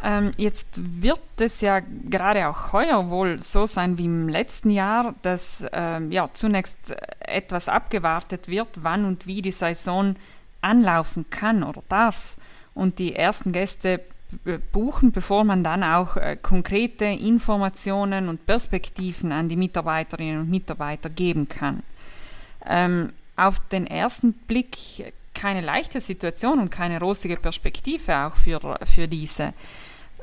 Ähm, 0.00 0.30
jetzt 0.36 0.80
wird 1.02 1.20
es 1.38 1.60
ja 1.60 1.80
gerade 1.80 2.48
auch 2.48 2.72
heuer 2.72 3.10
wohl 3.10 3.40
so 3.40 3.66
sein 3.66 3.98
wie 3.98 4.04
im 4.04 4.28
letzten 4.28 4.70
Jahr, 4.70 5.14
dass 5.22 5.66
ähm, 5.72 6.12
ja 6.12 6.28
zunächst 6.32 6.94
etwas 7.18 7.68
abgewartet 7.68 8.48
wird, 8.48 8.68
wann 8.76 9.04
und 9.04 9.26
wie 9.26 9.42
die 9.42 9.50
Saison 9.50 10.14
anlaufen 10.60 11.28
kann 11.30 11.64
oder 11.64 11.82
darf 11.88 12.36
und 12.74 13.00
die 13.00 13.16
ersten 13.16 13.50
Gäste 13.50 14.00
buchen, 14.72 15.12
bevor 15.12 15.44
man 15.44 15.64
dann 15.64 15.82
auch 15.82 16.16
äh, 16.16 16.36
konkrete 16.36 17.04
Informationen 17.04 18.28
und 18.28 18.44
Perspektiven 18.46 19.32
an 19.32 19.48
die 19.48 19.56
Mitarbeiterinnen 19.56 20.40
und 20.40 20.50
Mitarbeiter 20.50 21.08
geben 21.08 21.48
kann. 21.48 21.82
Ähm, 22.66 23.12
auf 23.36 23.60
den 23.68 23.86
ersten 23.86 24.32
Blick 24.32 25.12
keine 25.32 25.60
leichte 25.60 26.00
Situation 26.00 26.58
und 26.58 26.70
keine 26.70 27.00
rosige 27.00 27.36
Perspektive 27.36 28.16
auch 28.16 28.36
für, 28.36 28.78
für 28.84 29.06
diese. 29.06 29.54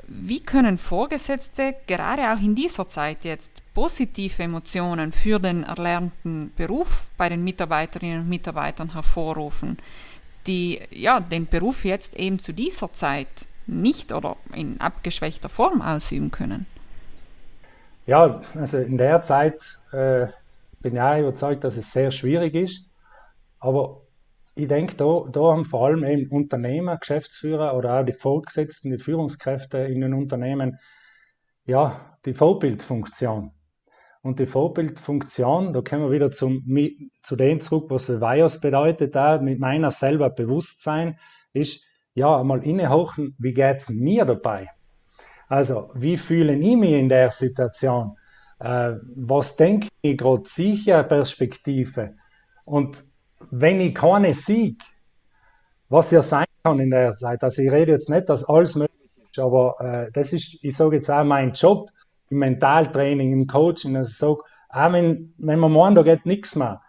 Wie 0.07 0.41
können 0.41 0.77
Vorgesetzte 0.77 1.75
gerade 1.87 2.31
auch 2.31 2.39
in 2.39 2.53
dieser 2.53 2.87
Zeit 2.87 3.23
jetzt 3.23 3.51
positive 3.73 4.43
Emotionen 4.43 5.11
für 5.11 5.39
den 5.39 5.63
erlernten 5.63 6.51
Beruf 6.55 7.03
bei 7.17 7.29
den 7.29 7.43
Mitarbeiterinnen 7.43 8.21
und 8.21 8.29
Mitarbeitern 8.29 8.93
hervorrufen, 8.93 9.77
die 10.45 10.79
ja 10.91 11.19
den 11.19 11.47
Beruf 11.47 11.85
jetzt 11.85 12.15
eben 12.15 12.37
zu 12.37 12.53
dieser 12.53 12.93
Zeit 12.93 13.27
nicht 13.67 14.11
oder 14.11 14.37
in 14.53 14.79
abgeschwächter 14.79 15.49
Form 15.49 15.81
ausüben 15.81 16.31
können? 16.31 16.65
Ja, 18.05 18.41
also 18.55 18.77
in 18.77 18.97
der 18.97 19.21
Zeit 19.21 19.79
äh, 19.91 20.27
bin 20.81 20.95
ich 20.95 21.01
auch 21.01 21.17
überzeugt, 21.17 21.63
dass 21.63 21.77
es 21.77 21.91
sehr 21.91 22.11
schwierig 22.11 22.53
ist. 22.53 22.89
Aber 23.59 24.01
ich 24.53 24.67
denke, 24.67 24.95
da, 24.95 25.23
da 25.31 25.39
haben 25.51 25.65
vor 25.65 25.87
allem 25.87 26.03
eben 26.03 26.29
Unternehmer, 26.29 26.97
Geschäftsführer 26.97 27.75
oder 27.75 27.99
auch 27.99 28.05
die 28.05 28.13
Vorgesetzten, 28.13 28.91
die 28.91 28.99
Führungskräfte 28.99 29.79
in 29.79 30.01
den 30.01 30.13
Unternehmen, 30.13 30.77
ja, 31.65 32.17
die 32.25 32.33
Vorbildfunktion. 32.33 33.51
Und 34.21 34.39
die 34.39 34.45
Vorbildfunktion, 34.45 35.73
da 35.73 35.81
kommen 35.81 36.03
wir 36.03 36.11
wieder 36.11 36.31
zum, 36.31 36.63
zu 37.21 37.35
dem 37.35 37.59
zurück, 37.59 37.89
was 37.89 38.09
Vivaios 38.09 38.59
bedeutet, 38.59 39.15
da 39.15 39.39
mit 39.39 39.59
meiner 39.59 39.91
selber 39.91 40.29
Bewusstsein, 40.29 41.19
ist, 41.53 41.85
ja, 42.15 42.39
einmal 42.39 42.65
innehochen, 42.65 43.35
wie 43.37 43.53
geht's 43.53 43.89
mir 43.89 44.25
dabei? 44.25 44.69
Also, 45.47 45.91
wie 45.93 46.17
fühle 46.17 46.55
ich 46.55 46.75
mich 46.75 46.93
in 46.93 47.09
der 47.09 47.29
Situation? 47.29 48.17
Äh, 48.59 48.93
was 49.15 49.55
denke 49.57 49.89
ich 50.01 50.17
gerade 50.17 50.43
sicher 50.45 51.03
Perspektive? 51.03 52.15
Und 52.63 53.03
wenn 53.51 53.81
ich 53.81 53.93
keine 53.93 54.33
Sieg, 54.33 54.81
was 55.89 56.09
ja 56.11 56.21
sein 56.21 56.45
kann 56.63 56.79
in 56.79 56.89
der 56.89 57.13
Zeit, 57.15 57.43
also 57.43 57.61
ich 57.61 57.71
rede 57.71 57.91
jetzt 57.91 58.09
nicht, 58.09 58.29
dass 58.29 58.45
alles 58.45 58.75
möglich 58.75 58.97
ist, 59.29 59.39
aber 59.39 59.75
äh, 59.79 60.11
das 60.11 60.33
ist, 60.33 60.57
ich 60.63 60.75
sage 60.75 60.95
jetzt 60.95 61.09
auch 61.09 61.23
mein 61.23 61.51
Job 61.51 61.89
im 62.29 62.39
Mentaltraining, 62.39 63.33
im 63.33 63.45
Coaching, 63.45 63.93
dass 63.93 64.09
ich 64.09 64.17
sage, 64.17 64.39
auch 64.69 64.93
wenn, 64.93 65.33
wenn 65.37 65.59
man 65.59 65.71
meint, 65.71 65.97
da 65.97 66.01
geht 66.01 66.25
nichts 66.25 66.55
mehr, 66.55 66.81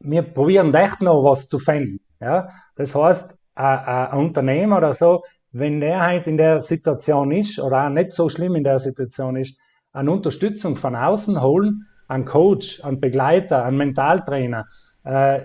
wir 0.00 0.22
probieren 0.22 0.72
echt 0.72 1.02
noch 1.02 1.24
was 1.24 1.48
zu 1.48 1.58
finden. 1.58 2.00
Ja? 2.20 2.48
Das 2.76 2.94
heißt, 2.94 3.38
ein, 3.54 4.18
Unternehmer 4.18 4.78
oder 4.78 4.94
so, 4.94 5.22
wenn 5.52 5.80
der 5.80 6.00
halt 6.00 6.26
in 6.26 6.36
der 6.36 6.60
Situation 6.60 7.30
ist 7.30 7.58
oder 7.58 7.86
auch 7.86 7.90
nicht 7.90 8.12
so 8.12 8.28
schlimm 8.28 8.56
in 8.56 8.64
der 8.64 8.78
Situation 8.78 9.36
ist, 9.36 9.56
eine 9.92 10.10
Unterstützung 10.10 10.76
von 10.76 10.96
außen 10.96 11.40
holen, 11.40 11.86
einen 12.08 12.24
Coach, 12.24 12.82
einen 12.84 13.00
Begleiter, 13.00 13.64
einen 13.64 13.76
Mentaltrainer, 13.76 14.66
äh, 15.04 15.40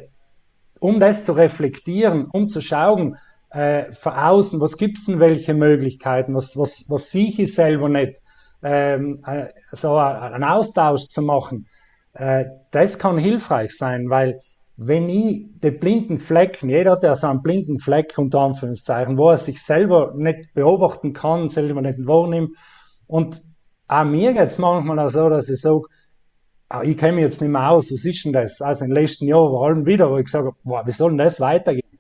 um 0.80 1.00
das 1.00 1.26
zu 1.26 1.34
reflektieren, 1.34 2.28
um 2.32 2.50
zu 2.50 2.62
schauen, 2.62 3.18
äh, 3.52 3.92
von 3.92 4.14
außen, 4.14 4.60
was 4.60 4.78
gibt's 4.78 5.06
denn 5.06 5.20
welche 5.20 5.54
Möglichkeiten, 5.54 6.36
was, 6.36 6.58
was, 6.58 6.86
was 6.88 7.12
sehe 7.12 7.28
ich 7.28 7.54
selber 7.54 7.90
nicht, 7.90 8.22
ähm, 8.64 9.24
äh, 9.26 9.48
so 9.72 9.98
einen 9.98 10.44
Austausch 10.44 11.08
zu 11.08 11.22
machen, 11.22 11.68
äh, 12.14 12.46
das 12.72 13.00
kann 13.00 13.18
hilfreich 13.18 13.76
sein, 13.76 14.10
weil 14.10 14.42
wenn 14.82 15.10
ich 15.10 15.46
den 15.60 15.80
blinden 15.80 16.18
Flecken, 16.18 16.70
jeder 16.70 16.92
hat 16.92 17.04
ja 17.04 17.16
so 17.16 17.28
einen 17.28 17.42
blinden 17.42 17.80
Fleck 17.80 18.14
unter 18.18 18.40
Anführungszeichen, 18.40 19.18
wo 19.18 19.30
er 19.30 19.38
sich 19.38 19.62
selber 19.62 20.14
nicht 20.16 20.54
beobachten 20.54 21.14
kann, 21.14 21.50
selber 21.50 21.82
nicht 21.82 22.06
wahrnimmt. 22.06 22.56
Und 23.08 23.42
auch 23.88 24.06
mir 24.06 24.34
geht's 24.34 24.60
manchmal 24.60 25.00
auch 25.00 25.10
so, 25.10 25.30
dass 25.30 25.50
ich 25.50 25.60
sage, 25.60 25.82
Ah, 26.72 26.84
ich 26.84 26.98
kenne 26.98 27.14
mich 27.14 27.24
jetzt 27.24 27.42
nicht 27.42 27.50
mehr 27.50 27.72
aus, 27.72 27.92
was 27.92 28.06
ist 28.06 28.24
denn 28.26 28.34
das? 28.34 28.62
Also 28.62 28.86
im 28.86 28.92
letzten 28.92 29.26
Jahr 29.28 29.50
vor 29.50 29.66
allem 29.66 29.88
wieder, 29.88 30.12
wo 30.12 30.18
ich 30.18 30.32
habe, 30.36 30.52
boah, 30.64 30.86
wie 30.86 30.92
soll 30.92 31.10
denn 31.10 31.18
das 31.18 31.42
weitergehen? 31.42 31.98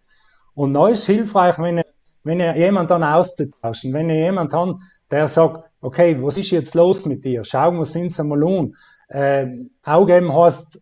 Und 0.53 0.73
neu 0.73 0.91
ist 0.91 1.07
hilfreich, 1.07 1.57
wenn, 1.57 1.81
wenn 2.23 2.39
ihr 2.39 2.55
jemand 2.55 2.91
dann 2.91 3.03
auszutauschen, 3.03 3.93
wenn 3.93 4.11
ihr 4.11 4.25
jemand 4.25 4.53
hat, 4.53 4.75
der 5.09 5.27
sagt, 5.27 5.63
okay, 5.81 6.15
was 6.21 6.37
ist 6.37 6.51
jetzt 6.51 6.75
los 6.75 7.07
mit 7.07 7.25
dir? 7.25 7.43
Schauen 7.43 7.77
wir 7.77 7.79
uns 7.79 8.19
einmal 8.19 8.43
an. 8.43 8.75
äh, 9.07 9.47
Augen 9.83 10.31
heißt 10.31 10.79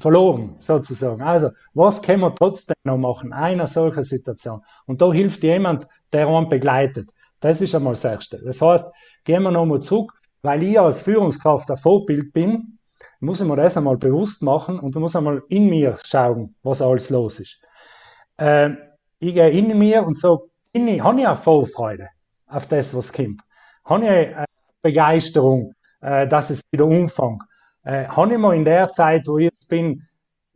verloren, 0.00 0.56
sozusagen. 0.58 1.22
Also, 1.22 1.50
was 1.74 2.02
können 2.02 2.20
wir 2.20 2.34
trotzdem 2.34 2.76
noch 2.84 2.98
machen, 2.98 3.32
einer 3.32 3.66
solcher 3.66 4.04
Situation? 4.04 4.62
Und 4.86 5.00
da 5.02 5.12
hilft 5.12 5.42
jemand, 5.42 5.86
der 6.12 6.28
einen 6.28 6.48
begleitet. 6.48 7.10
Das 7.40 7.60
ist 7.60 7.74
einmal 7.74 7.94
das 7.94 8.04
Erste. 8.04 8.40
Das 8.44 8.60
heißt, 8.60 8.92
gehen 9.24 9.42
wir 9.42 9.50
nochmal 9.50 9.80
zurück, 9.80 10.12
weil 10.42 10.62
ich 10.62 10.78
als 10.78 11.02
Führungskraft 11.02 11.70
ein 11.70 11.76
Vorbild 11.76 12.32
bin, 12.32 12.78
muss 13.20 13.40
ich 13.40 13.46
mir 13.46 13.56
das 13.56 13.76
einmal 13.76 13.96
bewusst 13.96 14.42
machen 14.42 14.78
und 14.78 14.94
muss 14.96 15.16
einmal 15.16 15.42
in 15.48 15.68
mir 15.68 15.98
schauen, 16.04 16.54
was 16.62 16.82
alles 16.82 17.10
los 17.10 17.40
ist. 17.40 17.60
Äh, 18.36 18.70
ich 19.18 19.34
gehe 19.34 19.50
in 19.50 19.76
mir 19.78 20.04
und 20.06 20.18
so, 20.18 20.50
habe 20.74 21.20
ich 21.20 21.26
auch 21.26 21.36
Vorfreude 21.36 22.08
auf 22.46 22.66
das, 22.66 22.94
was 22.94 23.12
kommt. 23.12 23.42
Habe 23.84 24.04
ich 24.04 24.36
eine 24.36 24.44
Begeisterung, 24.82 25.74
äh, 26.00 26.26
dass 26.26 26.50
es 26.50 26.62
wieder 26.72 26.86
umfängt. 26.86 27.42
Äh, 27.84 28.06
habe 28.06 28.32
ich 28.32 28.38
mir 28.38 28.54
in 28.54 28.64
der 28.64 28.90
Zeit, 28.90 29.26
wo 29.26 29.38
ich 29.38 29.49
bin, 29.70 30.02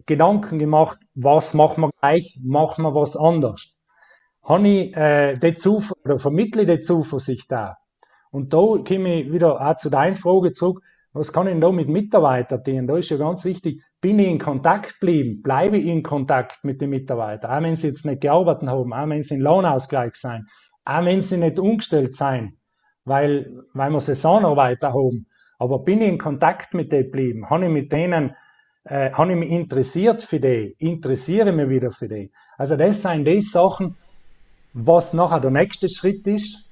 Gedanken 0.07 0.59
gemacht, 0.59 0.99
was 1.15 1.55
machen 1.55 1.83
wir 1.85 1.91
gleich, 2.01 2.39
machen 2.43 2.85
wir 2.85 2.95
was 2.95 3.17
anders. 3.17 3.79
Habe 4.43 4.69
ich 4.69 4.97
äh, 4.97 5.39
die 5.39 5.55
Zuver 5.55 5.95
oder 6.05 6.19
vermittle 6.19 6.67
die 6.67 6.81
Zuversicht 6.81 7.51
da. 7.51 7.79
Und 8.31 8.53
da 8.53 8.59
komme 8.87 9.23
ich 9.23 9.33
wieder 9.33 9.61
auch 9.61 9.77
zu 9.77 9.89
deiner 9.89 10.17
Frage 10.17 10.53
zurück, 10.53 10.83
was 11.15 11.33
kann 11.33 11.47
ich 11.47 11.53
denn 11.53 11.61
da 11.61 11.71
mit 11.71 11.89
Mitarbeitern 11.89 12.63
tun? 12.65 12.87
Da 12.89 12.99
ist 12.99 13.09
ja 13.09 13.17
ganz 13.17 13.45
wichtig, 13.45 13.81
bin 14.01 14.19
ich 14.19 14.27
in 14.27 14.41
Kontakt 14.41 14.99
geblieben, 15.01 15.41
bleibe 15.43 15.79
ich 15.79 15.87
in 15.87 16.03
Kontakt 16.03 16.65
mit 16.65 16.81
den 16.81 16.91
Mitarbeitern, 16.91 17.53
auch 17.53 17.63
wenn 17.63 17.77
sie 17.77 17.89
jetzt 17.89 18.05
nicht 18.05 18.21
gearbeitet 18.21 18.69
haben, 18.69 18.93
auch 18.93 19.09
wenn 19.09 19.23
sie 19.23 19.37
in 19.37 19.41
Lohnausgleich 19.41 20.17
sein, 20.17 20.47
auch 20.85 21.05
wenn 21.05 21.23
sie 21.23 21.39
nicht 21.39 21.61
umgestellt 21.61 22.17
sein, 22.17 22.59
weil, 23.05 23.63
weil 23.73 23.91
wir 23.93 24.01
Saisonarbeiter 24.01 24.93
haben. 24.93 25.29
Aber 25.61 25.85
bin 25.85 26.03
ich 26.03 26.09
in 26.09 26.19
Kontakt 26.19 26.75
mit 26.75 26.91
denen 26.91 27.05
geblieben? 27.05 27.49
Habe 27.49 27.67
ich 27.67 27.71
mit 27.71 27.93
denen, 27.93 28.35
äh, 28.85 29.11
habe 29.13 29.33
ich 29.33 29.39
mich 29.39 29.51
interessiert 29.51 30.23
für 30.23 30.41
die? 30.41 30.75
Interessiere 30.79 31.53
mich 31.53 31.69
wieder 31.69 31.91
für 31.91 32.09
die? 32.09 32.31
Also 32.57 32.77
das 32.77 33.03
sind 33.03 33.25
die 33.25 33.41
Sachen, 33.41 33.97
was 34.73 35.15
nachher 35.15 35.41
der 35.41 35.51
nächste 35.51 35.89
Schritt 35.89 36.27
ist 36.27 36.69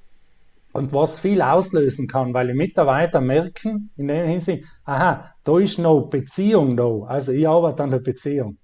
und 0.73 0.93
was 0.93 1.19
viel 1.19 1.41
auslösen 1.41 2.07
kann, 2.07 2.33
weil 2.33 2.47
die 2.47 2.53
Mitarbeiter 2.53 3.21
merken 3.21 3.91
in 3.95 4.07
der 4.07 4.27
Hinsicht, 4.27 4.65
aha, 4.85 5.33
da 5.43 5.59
ist 5.59 5.79
noch 5.79 6.09
Beziehung 6.09 6.75
da. 6.75 7.03
Also 7.07 7.31
ich 7.31 7.47
arbeite 7.47 7.83
an 7.83 7.91
der 7.91 7.99
Beziehung. 7.99 8.57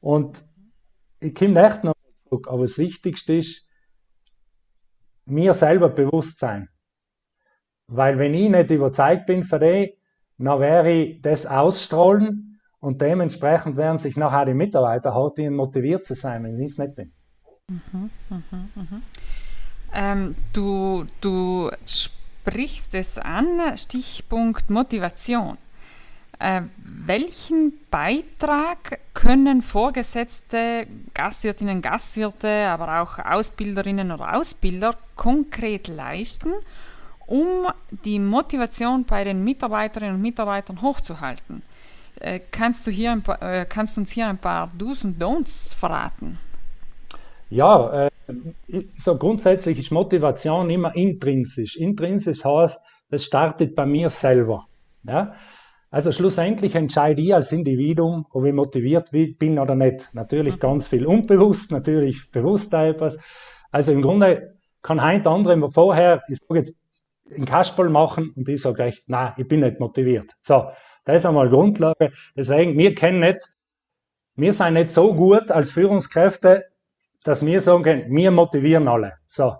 Und 0.00 0.44
ich 1.20 1.34
komme 1.34 1.64
echt 1.64 1.84
noch 1.84 1.94
zurück, 2.28 2.48
aber 2.48 2.62
das 2.62 2.78
Wichtigste 2.78 3.36
ist, 3.36 3.68
mir 5.26 5.54
selber 5.54 5.88
bewusst 5.88 6.38
sein. 6.38 6.68
Weil 7.86 8.18
wenn 8.18 8.34
ich 8.34 8.50
nicht 8.50 8.70
überzeugt 8.70 9.26
bin 9.26 9.42
für 9.42 9.58
die, 9.58 9.98
dann 10.38 10.60
werde 10.60 10.92
ich 10.92 11.22
das 11.22 11.46
ausstrahlen 11.46 12.53
und 12.84 13.00
dementsprechend 13.00 13.76
werden 13.78 13.96
sich 13.96 14.16
nachher 14.16 14.44
die 14.44 14.54
Mitarbeiter 14.54 15.14
halt 15.14 15.38
motiviert 15.50 16.04
zu 16.04 16.14
sein, 16.14 16.44
wenn 16.44 16.58
ich 16.60 16.72
es 16.72 16.78
nicht 16.78 16.94
bin. 16.94 17.12
Mhm, 17.68 18.10
mh, 18.28 18.42
mh. 18.74 19.00
Ähm, 19.94 20.34
du, 20.52 21.06
du 21.22 21.70
sprichst 21.86 22.94
es 22.94 23.16
an, 23.16 23.76
Stichpunkt 23.76 24.68
Motivation. 24.68 25.56
Äh, 26.38 26.62
welchen 26.76 27.72
Beitrag 27.90 28.98
können 29.14 29.62
Vorgesetzte, 29.62 30.86
Gastwirtinnen, 31.14 31.80
Gastwirte, 31.80 32.66
aber 32.68 33.00
auch 33.00 33.18
Ausbilderinnen 33.18 34.12
oder 34.12 34.36
Ausbilder 34.36 34.94
konkret 35.16 35.88
leisten, 35.88 36.52
um 37.26 37.68
die 38.04 38.18
Motivation 38.18 39.04
bei 39.04 39.24
den 39.24 39.42
Mitarbeiterinnen 39.42 40.16
und 40.16 40.20
Mitarbeitern 40.20 40.82
hochzuhalten. 40.82 41.62
Äh, 42.20 42.40
kannst, 42.50 42.86
du 42.86 42.90
hier 42.90 43.12
ein 43.12 43.22
paar, 43.22 43.42
äh, 43.42 43.66
kannst 43.68 43.96
du 43.96 44.00
uns 44.00 44.10
hier 44.10 44.26
ein 44.26 44.38
paar 44.38 44.70
Do's 44.76 45.04
und 45.04 45.20
Don'ts 45.20 45.74
verraten? 45.74 46.38
Ja, 47.50 48.06
äh, 48.06 48.10
so 48.96 49.16
grundsätzlich 49.16 49.78
ist 49.78 49.90
Motivation 49.90 50.70
immer 50.70 50.94
intrinsisch. 50.94 51.76
Intrinsisch 51.76 52.44
heißt, 52.44 52.84
das 53.10 53.24
startet 53.24 53.74
bei 53.74 53.86
mir 53.86 54.10
selber. 54.10 54.66
Ja? 55.04 55.34
Also 55.90 56.10
schlussendlich 56.10 56.74
entscheide 56.74 57.22
ich 57.22 57.34
als 57.34 57.52
Individuum, 57.52 58.26
ob 58.30 58.44
ich 58.44 58.52
motiviert 58.52 59.10
bin 59.12 59.58
oder 59.58 59.76
nicht. 59.76 60.12
Natürlich 60.12 60.58
ganz 60.58 60.88
viel 60.88 61.06
unbewusst, 61.06 61.70
natürlich 61.70 62.30
bewusst 62.32 62.74
etwas. 62.74 63.18
Also 63.70 63.92
im 63.92 64.02
Grunde 64.02 64.56
kann 64.82 64.98
ein 64.98 65.24
andere 65.26 65.70
vorher, 65.70 66.22
ich 66.28 66.38
sage 66.38 66.58
jetzt 66.58 66.82
in 67.30 67.44
Kasperl 67.44 67.90
machen 67.90 68.32
und 68.34 68.48
ich 68.48 68.60
sage 68.60 68.76
gleich, 68.76 69.04
nein, 69.06 69.32
ich 69.36 69.46
bin 69.46 69.60
nicht 69.60 69.78
motiviert. 69.78 70.32
So, 70.38 70.64
das 71.04 71.16
ist 71.16 71.26
einmal 71.26 71.48
Grundlage. 71.48 72.12
Deswegen, 72.36 72.78
wir 72.78 72.94
kennen 72.94 73.20
nicht, 73.20 73.52
wir 74.36 74.52
sind 74.52 74.74
nicht 74.74 74.90
so 74.90 75.14
gut 75.14 75.50
als 75.50 75.72
Führungskräfte, 75.72 76.64
dass 77.22 77.44
wir 77.44 77.60
sagen 77.60 77.82
können, 77.82 78.14
wir 78.14 78.30
motivieren 78.30 78.88
alle. 78.88 79.14
So, 79.26 79.54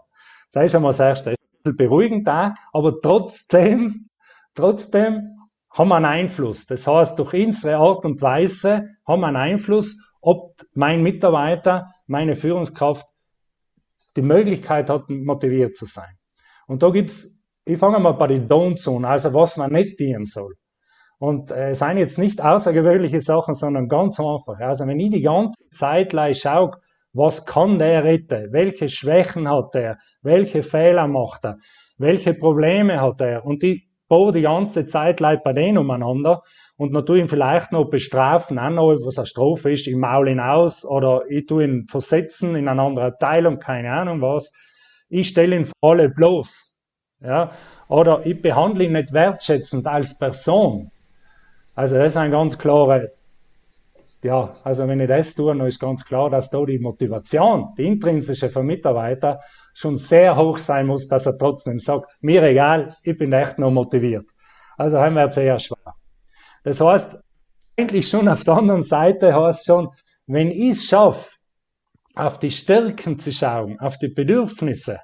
das 0.52 0.64
ist 0.64 0.74
einmal 0.74 0.90
das 0.90 1.00
Erste. 1.00 1.30
Ist 1.30 1.38
ein 1.38 1.62
bisschen 1.62 1.76
beruhigend 1.76 2.28
da, 2.28 2.54
aber 2.72 3.00
trotzdem, 3.00 4.08
trotzdem 4.54 5.38
haben 5.70 5.88
wir 5.88 5.96
einen 5.96 6.04
Einfluss. 6.06 6.66
Das 6.66 6.86
heißt, 6.86 7.18
durch 7.18 7.34
unsere 7.34 7.76
Art 7.76 8.04
und 8.04 8.20
Weise 8.22 8.90
haben 9.06 9.20
wir 9.20 9.28
einen 9.28 9.36
Einfluss, 9.36 10.12
ob 10.20 10.62
mein 10.74 11.02
Mitarbeiter, 11.02 11.92
meine 12.06 12.36
Führungskraft 12.36 13.06
die 14.16 14.22
Möglichkeit 14.22 14.90
hat, 14.90 15.08
motiviert 15.08 15.76
zu 15.76 15.86
sein. 15.86 16.18
Und 16.66 16.82
da 16.82 16.90
gibt's 16.90 17.34
ich 17.64 17.78
fange 17.78 17.98
mal 17.98 18.12
bei 18.12 18.26
den 18.26 18.48
Don'ts 18.48 18.88
an, 18.94 19.04
also 19.04 19.32
was 19.32 19.56
man 19.56 19.72
nicht 19.72 19.98
dienen 19.98 20.26
soll. 20.26 20.54
Und 21.18 21.50
äh, 21.50 21.70
es 21.70 21.78
sind 21.78 21.98
jetzt 21.98 22.18
nicht 22.18 22.42
außergewöhnliche 22.42 23.20
Sachen, 23.20 23.54
sondern 23.54 23.88
ganz 23.88 24.18
einfach. 24.20 24.58
Also 24.58 24.86
wenn 24.86 25.00
ich 25.00 25.10
die 25.10 25.22
ganze 25.22 25.58
Zeit 25.70 26.10
gleich 26.10 26.40
schaue, 26.40 26.72
was 27.12 27.46
kann 27.46 27.78
der 27.78 28.04
retten? 28.04 28.52
Welche 28.52 28.88
Schwächen 28.88 29.48
hat 29.48 29.74
er? 29.74 29.98
Welche 30.22 30.62
Fehler 30.62 31.06
macht 31.06 31.44
er? 31.44 31.58
Welche 31.96 32.34
Probleme 32.34 33.00
hat 33.00 33.20
er? 33.20 33.46
Und 33.46 33.62
ich 33.62 33.88
baue 34.08 34.32
die 34.32 34.42
ganze 34.42 34.86
Zeit 34.86 35.18
bei 35.18 35.52
denen 35.52 35.78
umeinander 35.78 36.42
und 36.76 36.92
dann 36.92 37.06
tue 37.06 37.20
ihn 37.20 37.28
vielleicht 37.28 37.72
noch 37.72 37.88
bestrafen, 37.88 38.58
auch 38.58 38.70
noch, 38.70 38.96
was 39.04 39.18
eine 39.18 39.26
Strophe 39.26 39.72
ist, 39.72 39.86
im 39.86 40.00
Maul 40.00 40.28
hinaus 40.28 40.84
oder 40.84 41.22
ich 41.28 41.46
tue 41.46 41.64
ihn 41.64 41.86
versetzen 41.86 42.56
in 42.56 42.68
eine 42.68 42.82
andere 42.82 43.06
Abteilung, 43.06 43.58
keine 43.58 43.92
Ahnung 43.92 44.20
was. 44.20 44.52
Ich 45.08 45.28
stelle 45.28 45.56
ihn 45.56 45.64
vor 45.64 45.92
alle 45.92 46.08
bloß. 46.08 46.82
Ja? 47.20 47.52
Oder 47.88 48.26
ich 48.26 48.40
behandle 48.42 48.84
ihn 48.84 48.92
nicht 48.92 49.12
wertschätzend 49.12 49.86
als 49.86 50.18
Person. 50.18 50.90
Also 51.74 51.96
das 51.96 52.12
ist 52.12 52.16
ein 52.16 52.30
ganz 52.30 52.56
klarer, 52.56 53.08
ja, 54.22 54.56
also 54.62 54.86
wenn 54.86 55.00
ich 55.00 55.08
das 55.08 55.34
tue, 55.34 55.54
dann 55.54 55.66
ist 55.66 55.80
ganz 55.80 56.04
klar, 56.04 56.30
dass 56.30 56.48
da 56.50 56.64
die 56.64 56.78
Motivation, 56.78 57.74
die 57.76 57.84
intrinsische 57.84 58.48
vom 58.48 58.66
Mitarbeiter 58.66 59.40
schon 59.74 59.96
sehr 59.96 60.36
hoch 60.36 60.58
sein 60.58 60.86
muss, 60.86 61.08
dass 61.08 61.26
er 61.26 61.36
trotzdem 61.36 61.78
sagt, 61.78 62.06
mir 62.20 62.42
egal, 62.44 62.96
ich 63.02 63.18
bin 63.18 63.32
echt 63.32 63.58
noch 63.58 63.70
motiviert. 63.70 64.30
Also 64.76 64.98
haben 64.98 65.14
wir 65.14 65.24
jetzt 65.24 65.36
eher 65.36 65.58
schwer. 65.58 65.94
Das 66.62 66.80
heißt, 66.80 67.22
eigentlich 67.76 68.08
schon 68.08 68.28
auf 68.28 68.44
der 68.44 68.54
anderen 68.54 68.82
Seite 68.82 69.34
heißt 69.34 69.66
schon, 69.66 69.90
wenn 70.26 70.50
ich 70.50 70.70
es 70.70 70.84
schaffe, 70.84 71.36
auf 72.14 72.38
die 72.38 72.50
Stärken 72.50 73.18
zu 73.18 73.32
schauen, 73.32 73.78
auf 73.80 73.98
die 73.98 74.08
Bedürfnisse, 74.08 75.00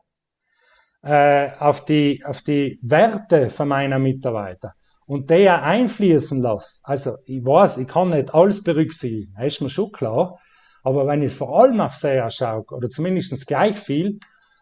äh, 1.02 1.50
auf, 1.58 1.84
die, 1.84 2.22
auf 2.24 2.42
die 2.42 2.78
Werte 2.82 3.50
von 3.50 3.68
meiner 3.68 3.98
Mitarbeiter 3.98 4.74
und 5.10 5.28
der 5.28 5.64
einfließen 5.64 6.40
lasse. 6.40 6.78
Also 6.84 7.16
ich 7.26 7.44
weiß, 7.44 7.78
ich 7.78 7.88
kann 7.88 8.10
nicht 8.10 8.32
alles 8.32 8.62
berücksichtigen, 8.62 9.34
das 9.36 9.54
ist 9.54 9.60
mir 9.60 9.68
schon 9.68 9.90
klar. 9.90 10.38
Aber 10.84 11.04
wenn 11.08 11.20
ich 11.20 11.34
vor 11.34 11.60
allem 11.60 11.80
auf 11.80 11.96
sie 11.96 12.22
schaue, 12.28 12.62
oder 12.70 12.88
zumindest 12.88 13.44
gleich 13.48 13.76
viel, 13.76 14.20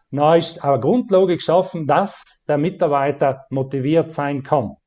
dann 0.09 0.39
ist 0.39 0.63
eine 0.63 0.79
Grundlage 0.79 1.35
geschaffen, 1.35 1.85
dass 1.85 2.43
der 2.47 2.57
Mitarbeiter 2.57 3.45
motiviert 3.51 4.11
sein 4.11 4.41
kann. 4.41 4.77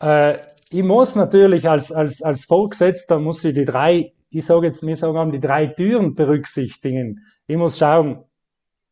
Äh, 0.00 0.38
ich 0.72 0.82
muss 0.82 1.14
natürlich 1.14 1.68
als, 1.68 1.92
als, 1.92 2.20
als 2.20 2.44
Vorgesetzter 2.44 3.20
muss 3.20 3.44
ich 3.44 3.54
die 3.54 3.64
drei, 3.64 4.10
ich 4.30 4.44
sage 4.44 4.66
jetzt, 4.66 4.84
wir 4.84 4.96
sagen 4.96 5.30
die 5.30 5.38
drei 5.38 5.68
Türen 5.68 6.16
berücksichtigen. 6.16 7.20
Ich 7.46 7.56
muss 7.56 7.78
schauen, 7.78 8.24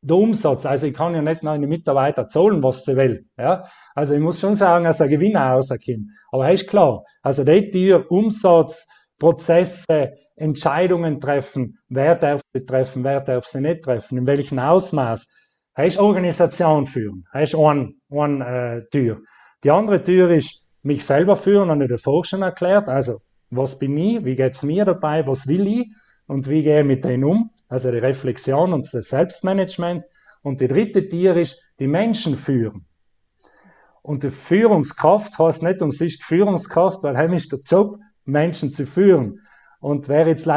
der 0.00 0.16
Umsatz. 0.16 0.64
Also 0.66 0.86
ich 0.86 0.94
kann 0.94 1.14
ja 1.14 1.22
nicht 1.22 1.42
meine 1.42 1.66
Mitarbeiter 1.66 2.26
zahlen, 2.26 2.62
was 2.62 2.84
sie 2.84 2.96
will. 2.96 3.26
Ja? 3.36 3.64
Also 3.94 4.14
ich 4.14 4.20
muss 4.20 4.40
schon 4.40 4.54
sagen, 4.54 4.84
dass 4.84 5.00
ein 5.00 5.08
Gewinner 5.08 5.52
rauskommt. 5.52 6.10
Aber 6.30 6.50
ist 6.52 6.68
klar, 6.68 7.02
also 7.22 7.44
die 7.44 7.70
Tür, 7.70 8.06
Umsatz, 8.10 8.86
Prozesse, 9.18 10.12
Entscheidungen 10.36 11.20
treffen, 11.20 11.78
wer 11.88 12.14
darf 12.14 12.40
sie 12.54 12.64
treffen, 12.64 13.02
wer 13.02 13.20
darf 13.20 13.46
sie 13.46 13.60
nicht 13.60 13.82
treffen, 13.82 14.18
in 14.18 14.26
welchem 14.26 14.60
Ausmaß. 14.60 15.28
ist 15.78 15.98
Organisation 15.98 16.86
führen. 16.86 17.24
ist 17.34 17.56
eine, 17.56 17.92
eine 18.10 18.84
äh, 18.84 18.88
Tür. 18.90 19.20
Die 19.64 19.70
andere 19.72 20.02
Tür 20.02 20.30
ist 20.30 20.64
mich 20.82 21.04
selber 21.04 21.34
führen, 21.34 21.70
habe 21.70 21.84
ich 21.84 21.90
davor 21.90 22.24
schon 22.24 22.42
erklärt. 22.42 22.88
Also, 22.88 23.18
was 23.50 23.78
bin 23.78 23.96
ich? 23.96 24.24
Wie 24.24 24.36
geht's 24.36 24.62
mir 24.62 24.84
dabei? 24.84 25.26
Was 25.26 25.48
will 25.48 25.66
ich? 25.66 25.88
Und 26.28 26.48
wie 26.48 26.62
gehe 26.62 26.80
ich 26.80 26.86
mit 26.86 27.04
denen 27.04 27.24
um? 27.24 27.50
Also 27.68 27.90
die 27.90 27.98
Reflexion 27.98 28.72
und 28.72 28.82
das 28.92 29.08
Selbstmanagement. 29.08 30.04
Und 30.42 30.60
die 30.60 30.68
dritte 30.68 31.08
Tier 31.08 31.34
ist 31.36 31.60
die 31.80 31.88
Menschen 31.88 32.36
führen. 32.36 32.86
Und 34.02 34.22
die 34.22 34.30
Führungskraft 34.30 35.38
heißt 35.38 35.62
nicht 35.62 35.82
umsonst 35.82 36.22
Führungskraft, 36.22 37.02
weil 37.02 37.16
heim 37.16 37.32
ist 37.32 37.50
der 37.50 37.60
Job, 37.66 37.96
Menschen 38.24 38.72
zu 38.72 38.86
führen. 38.86 39.40
Und 39.80 40.08
wer 40.08 40.28
jetzt 40.28 40.48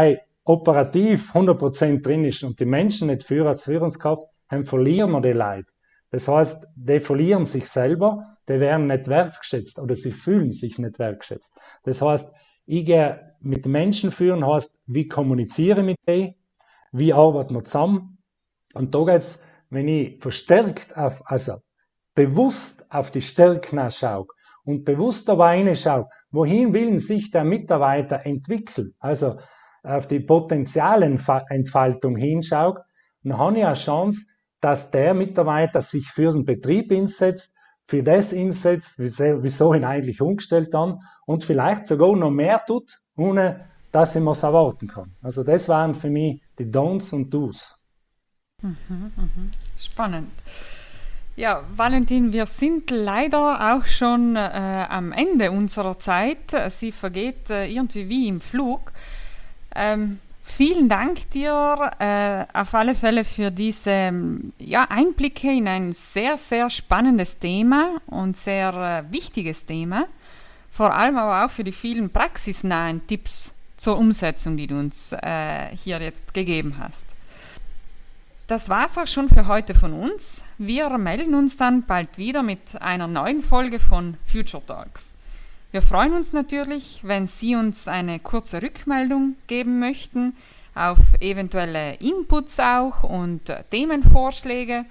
operativ 0.44 1.34
100% 1.34 2.02
drin 2.02 2.26
ist 2.26 2.44
und 2.44 2.60
die 2.60 2.66
Menschen 2.66 3.08
nicht 3.08 3.24
führen 3.24 3.48
als 3.48 3.64
Führungskraft, 3.64 4.24
dann 4.50 4.66
verlieren 4.66 5.12
wir 5.12 5.22
die 5.22 5.32
Leute. 5.32 5.72
Das 6.10 6.28
heißt, 6.28 6.68
die 6.76 7.00
verlieren 7.00 7.46
sich 7.46 7.70
selber, 7.70 8.26
die 8.50 8.60
werden 8.60 8.88
nicht 8.88 9.08
wertgeschätzt 9.08 9.80
oder 9.80 9.96
sie 9.96 10.12
fühlen 10.12 10.52
sich 10.52 10.78
nicht 10.78 11.00
wertgeschätzt. 11.00 11.54
Das 11.84 12.02
heißt, 12.02 12.30
ich 12.66 12.86
gehe 12.86 13.31
mit 13.42 13.66
Menschen 13.66 14.12
führen, 14.12 14.46
heißt, 14.46 14.82
wie 14.86 15.08
kommuniziere 15.08 15.82
ich 15.82 15.86
mit 15.86 15.98
denen, 16.08 16.36
wie 16.92 17.14
arbeiten 17.14 17.56
wir 17.56 17.64
zusammen. 17.64 18.20
Und 18.74 18.94
da 18.96 19.04
geht's, 19.04 19.46
wenn 19.70 19.88
ich 19.88 20.20
verstärkt 20.20 20.96
auf, 20.98 21.22
also 21.26 21.54
bewusst 22.14 22.92
auf 22.92 23.12
die 23.12 23.22
Stärken 23.22 23.90
schaue 23.90 24.28
und 24.64 24.86
bewusst 24.86 25.28
dabei 25.30 25.64
reinschaue, 25.64 26.08
wohin 26.30 26.74
will 26.74 27.00
sich 27.00 27.32
der 27.32 27.44
Mitarbeiter 27.44 28.26
entwickeln, 28.26 28.94
also 29.00 29.40
auf 29.84 30.08
die 30.08 30.20
Potenzialentfaltung 30.20 32.16
hinschaue, 32.16 32.84
dann 33.24 33.38
habe 33.38 33.58
ich 33.58 33.66
eine 33.66 33.74
Chance, 33.76 34.36
dass 34.60 34.92
der 34.92 35.14
Mitarbeiter 35.14 35.82
sich 35.82 36.08
für 36.08 36.32
den 36.32 36.46
Betrieb 36.46 36.92
einsetzt, 36.92 37.58
für 37.92 38.02
das 38.02 38.34
einsetzt, 38.34 39.00
wieso 39.00 39.74
ihn 39.74 39.84
eigentlich 39.84 40.22
umgestellt 40.22 40.74
haben 40.74 41.00
und 41.26 41.44
vielleicht 41.44 41.88
sogar 41.88 42.16
noch 42.16 42.32
mehr 42.32 42.64
tut, 42.66 43.02
ohne 43.18 43.66
dass 43.92 44.16
ich 44.16 44.26
es 44.26 44.44
erwarten 44.44 44.88
kann. 44.88 45.14
Also 45.22 45.44
das 45.44 45.68
waren 45.68 45.94
für 45.94 46.10
mich 46.10 46.42
die 46.58 46.68
Don'ts 46.68 47.14
und 47.14 47.30
Do's. 47.34 47.78
Mhm, 48.62 48.78
mhm. 49.18 49.52
Spannend. 49.78 50.32
Ja, 51.36 51.66
Valentin, 51.76 52.32
wir 52.32 52.46
sind 52.46 52.90
leider 52.92 53.76
auch 53.76 53.86
schon 53.86 54.38
äh, 54.38 54.40
am 54.40 55.12
Ende 55.12 55.52
unserer 55.52 56.00
Zeit. 56.00 56.56
Sie 56.70 56.94
vergeht 56.94 57.50
äh, 57.50 57.66
irgendwie 57.68 58.08
wie 58.08 58.30
im 58.30 58.40
Flug. 58.40 58.94
Ähm, 59.76 60.20
Vielen 60.58 60.90
Dank 60.90 61.30
dir 61.32 61.92
äh, 62.00 62.46
auf 62.54 62.74
alle 62.74 62.94
Fälle 62.94 63.24
für 63.24 63.52
diese 63.52 64.14
ja, 64.60 64.84
Einblicke 64.90 65.50
in 65.50 65.68
ein 65.68 65.94
sehr, 65.94 66.38
sehr 66.38 66.70
spannendes 66.70 67.40
Thema 67.40 68.02
und 68.06 68.38
sehr 68.38 69.06
äh, 69.08 69.12
wichtiges 69.12 69.66
Thema. 69.66 70.08
Vor 70.70 70.94
allem 70.94 71.18
aber 71.18 71.46
auch 71.46 71.52
für 71.52 71.64
die 71.64 71.72
vielen 71.72 72.10
praxisnahen 72.10 73.08
Tipps 73.08 73.54
zur 73.78 73.98
Umsetzung, 73.98 74.58
die 74.58 74.68
du 74.68 74.78
uns 74.78 75.14
äh, 75.14 75.76
hier 75.76 76.02
jetzt 76.02 76.34
gegeben 76.34 76.76
hast. 76.78 77.06
Das 78.48 78.68
war 78.68 78.86
es 78.86 78.98
auch 78.98 79.08
schon 79.08 79.30
für 79.30 79.48
heute 79.48 79.74
von 79.74 79.94
uns. 79.94 80.44
Wir 80.58 80.90
melden 80.98 81.34
uns 81.34 81.56
dann 81.56 81.86
bald 81.86 82.18
wieder 82.18 82.44
mit 82.44 82.82
einer 82.82 83.08
neuen 83.08 83.42
Folge 83.42 83.80
von 83.80 84.18
Future 84.26 84.64
Talks. 84.66 85.14
Wir 85.72 85.82
freuen 85.82 86.14
uns 86.14 86.34
natürlich, 86.34 87.00
wenn 87.02 87.28
Sie 87.28 87.56
uns 87.56 87.88
eine 87.88 88.20
kurze 88.20 88.62
Rückmeldung 88.62 89.36
geben 89.48 89.80
möchten, 89.80 90.36
auf 90.76 91.00
eventuelle 91.22 91.94
Inputs 91.96 92.60
auch 92.60 93.04
und 93.04 93.54
Themenvorschläge. 93.70 94.84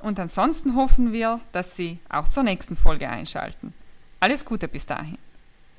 Und 0.00 0.18
ansonsten 0.18 0.76
hoffen 0.76 1.12
wir, 1.12 1.40
dass 1.52 1.76
Sie 1.76 1.98
auch 2.08 2.26
zur 2.26 2.42
nächsten 2.42 2.74
Folge 2.74 3.08
einschalten. 3.08 3.74
Alles 4.18 4.46
Gute 4.46 4.66
bis 4.66 4.86
dahin. 4.86 5.18